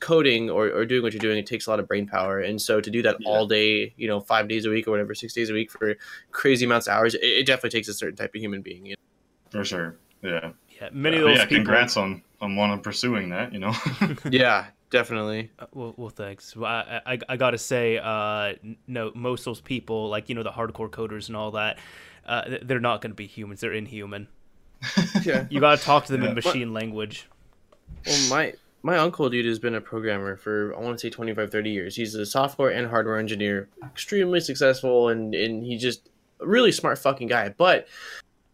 [0.00, 2.40] coding or, or doing what you're doing, it takes a lot of brain power.
[2.40, 3.28] And so to do that yeah.
[3.28, 5.94] all day, you know, five days a week or whatever, six days a week for
[6.30, 8.86] crazy amounts of hours, it, it definitely takes a certain type of human being.
[8.86, 9.02] You know?
[9.50, 9.96] For sure.
[10.22, 10.52] Yeah.
[10.80, 10.88] Yeah.
[10.92, 11.64] Many of those yeah, people...
[11.64, 13.72] congrats on, on one of pursuing that, you know?
[14.30, 15.50] yeah, definitely.
[15.58, 16.56] Uh, well, well, thanks.
[16.56, 18.54] Well, I, I, I got to say, uh,
[18.86, 21.78] no, most of those people, like, you know, the hardcore coders and all that,
[22.26, 23.60] uh, they're not going to be humans.
[23.60, 24.28] They're inhuman.
[25.22, 25.46] yeah.
[25.50, 26.28] You got to talk to them yeah.
[26.30, 27.28] in machine language.
[28.06, 31.50] Well, my my uncle dude has been a programmer for i want to say 25
[31.50, 31.96] 30 years.
[31.96, 36.10] He's a software and hardware engineer extremely successful and and he just
[36.40, 37.48] a really smart fucking guy.
[37.50, 37.88] But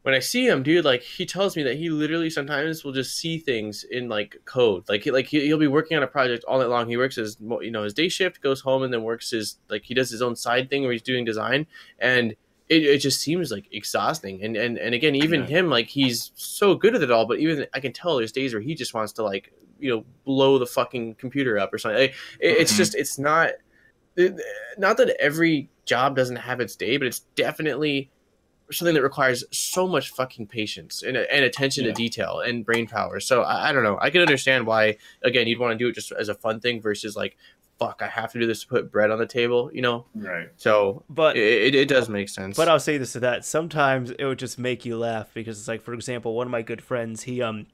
[0.03, 3.17] when i see him dude like he tells me that he literally sometimes will just
[3.17, 4.85] see things in like code.
[4.89, 6.89] Like like he'll be working on a project all night long.
[6.89, 9.85] He works his you know his day shift goes home and then works his like
[9.85, 11.67] he does his own side thing where he's doing design.
[11.99, 12.37] And
[12.69, 14.45] it, it just seems like exhausting.
[14.45, 15.47] And and, and again even yeah.
[15.47, 18.53] him like he's so good at it all but even i can tell there's days
[18.53, 22.01] where he just wants to like you know blow the fucking computer up or something.
[22.01, 22.79] Like, it, it's mm-hmm.
[22.79, 23.51] just it's not
[24.17, 24.41] it,
[24.77, 28.11] not that every job doesn't have its day, but it's definitely
[28.71, 31.91] something that requires so much fucking patience and, and attention yeah.
[31.91, 33.21] to detail and brain power.
[33.21, 33.99] So I, I, don't know.
[34.01, 36.81] I can understand why again you'd want to do it just as a fun thing
[36.81, 37.37] versus like
[37.79, 39.71] fuck I have to do this to put bread on the table.
[39.73, 40.07] You know.
[40.15, 40.49] Right.
[40.57, 42.57] So but it, it, it does make sense.
[42.57, 43.45] But I'll say this to that.
[43.45, 46.63] Sometimes it would just make you laugh because it's like for example one of my
[46.63, 47.67] good friends he um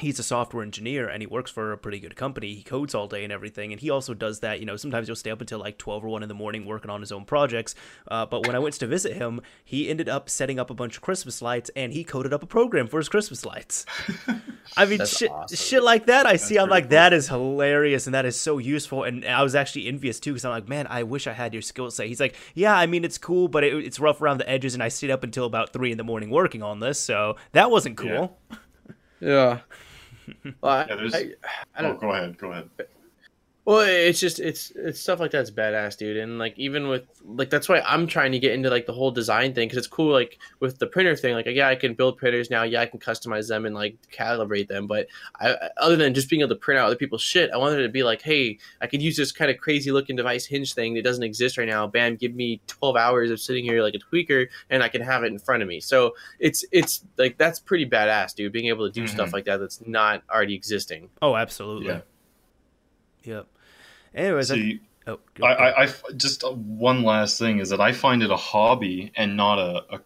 [0.00, 2.54] he's a software engineer and he works for a pretty good company.
[2.54, 4.60] He codes all day and everything, and he also does that.
[4.60, 6.90] You know, sometimes he'll stay up until like twelve or one in the morning working
[6.90, 7.74] on his own projects.
[8.08, 10.96] Uh, but when I went to visit him, he ended up setting up a bunch
[10.96, 13.86] of Christmas lights and he coded up a program for his Christmas lights.
[14.76, 15.56] I mean, shit, awesome.
[15.56, 16.26] shit like that.
[16.26, 16.58] I That's see.
[16.58, 16.90] I'm like, cool.
[16.90, 19.04] that is hilarious and that is so useful.
[19.04, 21.62] And I was actually envious too because I'm like, man, I wish I had your
[21.62, 22.06] skill set.
[22.06, 24.82] He's like, yeah, I mean, it's cool, but it, it's rough around the edges, and
[24.82, 27.96] I stayed up until about three in the morning working on this, so that wasn't
[27.96, 28.38] cool.
[28.50, 28.58] yeah.
[29.20, 29.58] yeah.
[30.60, 31.14] Well, yeah, there's.
[31.14, 31.24] I, I
[31.78, 31.96] oh, don't.
[31.96, 32.38] Oh, go ahead.
[32.38, 32.68] Go ahead.
[33.66, 36.16] Well, it's just it's it's stuff like that's badass, dude.
[36.16, 39.10] And like even with like that's why I'm trying to get into like the whole
[39.10, 40.12] design thing because it's cool.
[40.12, 42.62] Like with the printer thing, like yeah, I can build printers now.
[42.62, 44.86] Yeah, I can customize them and like calibrate them.
[44.86, 45.08] But
[45.38, 47.82] I, other than just being able to print out other people's shit, I wanted it
[47.82, 50.94] to be like, hey, I could use this kind of crazy looking device hinge thing
[50.94, 51.86] that doesn't exist right now.
[51.86, 55.22] Bam, give me 12 hours of sitting here like a tweaker, and I can have
[55.22, 55.80] it in front of me.
[55.80, 58.52] So it's it's like that's pretty badass, dude.
[58.52, 59.14] Being able to do mm-hmm.
[59.14, 61.10] stuff like that that's not already existing.
[61.20, 61.88] Oh, absolutely.
[61.88, 62.00] Yeah.
[63.24, 63.46] Yep.
[64.14, 67.92] Anyways, See, I, oh, I, I, I, just uh, one last thing is that I
[67.92, 70.00] find it a hobby and not a, a,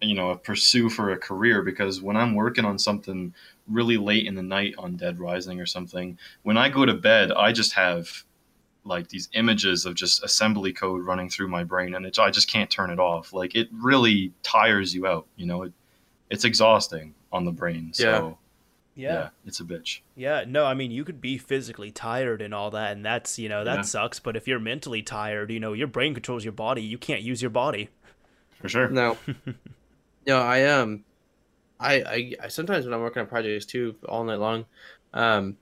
[0.00, 3.34] you know, a pursue for a career because when I'm working on something
[3.68, 7.32] really late in the night on Dead Rising or something, when I go to bed,
[7.32, 8.24] I just have
[8.84, 12.50] like these images of just assembly code running through my brain and it, I just
[12.50, 13.32] can't turn it off.
[13.32, 15.72] Like it really tires you out, you know, it,
[16.28, 17.92] it's exhausting on the brain.
[17.94, 18.38] So
[18.96, 19.12] Yeah.
[19.14, 20.00] yeah, it's a bitch.
[20.14, 23.48] Yeah, no, I mean you could be physically tired and all that, and that's you
[23.48, 23.82] know that Yeah.
[23.82, 24.20] sucks.
[24.20, 26.82] But if you're mentally tired, you know your brain controls your body.
[26.82, 27.88] You can't use your body.
[28.60, 28.88] For sure.
[28.88, 29.16] No,
[30.26, 31.04] no, I um,
[31.80, 34.64] I, I I sometimes when I'm working on projects too, all night long,
[35.12, 35.56] um,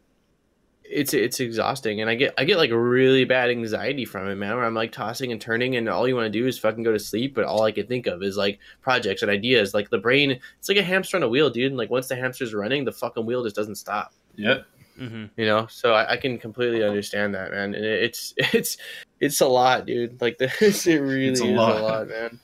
[0.85, 4.55] it's it's exhausting, and I get I get like really bad anxiety from it, man.
[4.57, 6.93] Where I'm like tossing and turning, and all you want to do is fucking go
[6.93, 9.75] to sleep, but all I can think of is like projects and ideas.
[9.75, 11.67] Like the brain, it's like a hamster on a wheel, dude.
[11.73, 14.13] And like once the hamster's running, the fucking wheel just doesn't stop.
[14.37, 14.67] Yep.
[14.99, 17.75] hmm You know, so I, I can completely understand that, man.
[17.75, 18.77] And it- it's it's
[19.21, 20.21] it's a lot, dude.
[20.21, 21.81] Like this, it really It's a is lot.
[21.81, 22.41] a lot, man.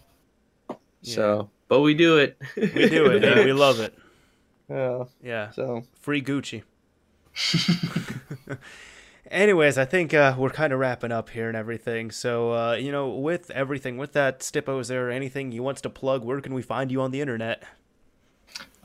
[1.02, 2.36] So, but we do it.
[2.56, 3.22] We do it.
[3.22, 3.94] hey, we love it.
[4.70, 5.04] Yeah.
[5.22, 6.62] Yeah, So free Gucci.
[9.30, 12.10] Anyways, I think uh, we're kind of wrapping up here and everything.
[12.10, 15.90] So, uh, you know, with everything, with that, Stippo, is there anything you want to
[15.90, 16.24] plug?
[16.24, 17.62] Where can we find you on the internet?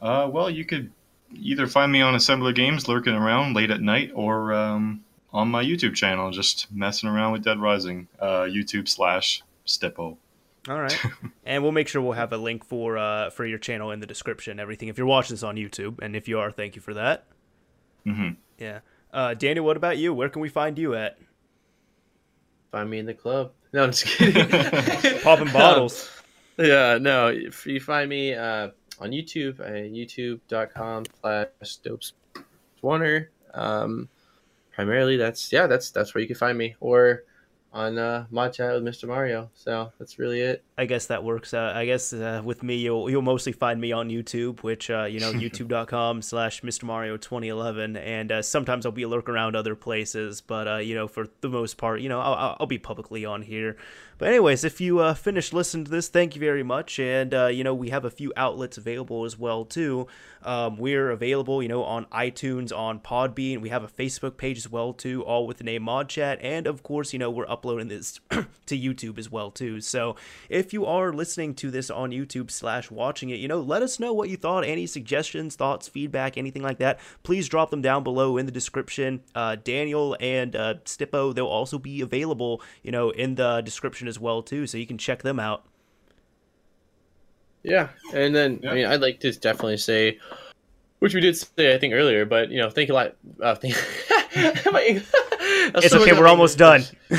[0.02, 0.92] Uh, well, you could
[1.34, 5.64] either find me on Assembler Games lurking around late at night or um, on my
[5.64, 8.08] YouTube channel just messing around with Dead Rising.
[8.20, 10.18] Uh, YouTube slash Stippo.
[10.70, 10.98] All right,
[11.46, 14.06] and we'll make sure we'll have a link for uh, for your channel in the
[14.06, 14.60] description.
[14.60, 14.88] Everything.
[14.88, 17.26] If you're watching this on YouTube, and if you are, thank you for that.
[18.06, 18.36] Mm-hmm.
[18.58, 18.80] Yeah.
[19.14, 20.14] Uh, Daniel, what about you?
[20.14, 21.18] Where can we find you at?
[22.74, 23.52] find me in the club.
[23.72, 24.50] No, I'm just kidding.
[25.22, 26.10] Popping bottles.
[26.58, 27.28] yeah, no.
[27.28, 32.14] If you find me uh, on YouTube, uh, youtube.com slash dopes
[32.82, 33.30] warner.
[33.54, 34.10] Um,
[34.72, 37.24] primarily, that's yeah, that's that's where you can find me, or
[37.74, 39.08] on uh, chat with Mr.
[39.08, 39.50] Mario.
[39.56, 40.64] So that's really it.
[40.78, 41.54] I guess that works.
[41.54, 45.04] Uh, I guess uh, with me, you'll you'll mostly find me on YouTube, which uh,
[45.04, 46.84] you know, youtube.com slash Mr.
[46.84, 51.08] Mario 2011, and uh, sometimes I'll be lurk around other places, but uh, you know,
[51.08, 53.76] for the most part, you know, I'll, I'll- be publicly on here.
[54.18, 57.48] But anyways, if you uh, finished listening to this, thank you very much, and uh,
[57.48, 60.08] you know, we have a few outlets available as well too.
[60.44, 63.60] Um, we're available, you know, on iTunes, on Podbean.
[63.62, 66.68] We have a Facebook page as well too, all with the name Mod Chat, and
[66.68, 68.20] of course, you know, we're uploading this
[68.66, 69.80] to YouTube as well too.
[69.80, 70.18] So
[70.50, 74.02] if you are listening to this on YouTube slash watching it, you know, let us
[74.02, 74.66] know what you thought.
[74.66, 77.00] Any suggestions, thoughts, feedback, anything like that.
[77.24, 79.22] Please drop them down below in the description.
[79.34, 84.20] Uh, Daniel and uh, Stippo, they'll also be available, you know, in the description as
[84.20, 85.66] well too, so you can check them out.
[87.64, 88.72] Yeah, and then Yeah.
[88.72, 90.20] I mean, I'd like to definitely say,
[91.00, 93.16] which we did say I think earlier, but you know, thank you a lot.
[93.42, 93.76] Uh, thank,
[95.76, 96.84] It's okay, we're almost done.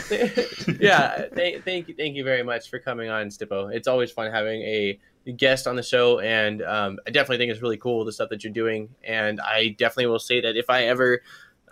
[0.80, 3.74] yeah, thank, thank you, thank you very much for coming on, Stippo.
[3.74, 4.99] It's always fun having a
[5.36, 8.45] guest on the show, and um, I definitely think it's really cool the stuff that
[8.45, 8.90] you're doing.
[9.03, 11.22] And I definitely will say that if I ever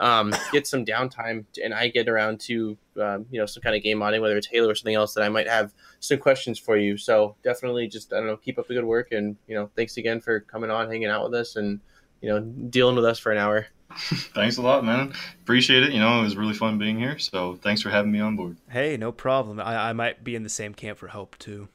[0.01, 3.83] um, get some downtime and I get around to um, you know some kind of
[3.83, 6.77] game modding, whether it's Halo or something else, that I might have some questions for
[6.77, 6.97] you.
[6.97, 9.97] So definitely, just I don't know, keep up the good work, and you know, thanks
[9.97, 11.81] again for coming on, hanging out with us, and
[12.21, 13.67] you know, dealing with us for an hour.
[14.35, 15.13] Thanks a lot, man.
[15.43, 15.93] Appreciate it.
[15.93, 17.19] You know, it was really fun being here.
[17.19, 18.57] So thanks for having me on board.
[18.71, 19.61] Hey, no problem.
[19.61, 21.69] I, I might be in the same camp for Hope too.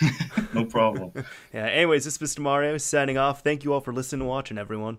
[0.54, 1.12] No problem.
[1.52, 2.38] Yeah, anyways, this is Mr.
[2.40, 3.42] Mario signing off.
[3.42, 4.98] Thank you all for listening and watching, everyone.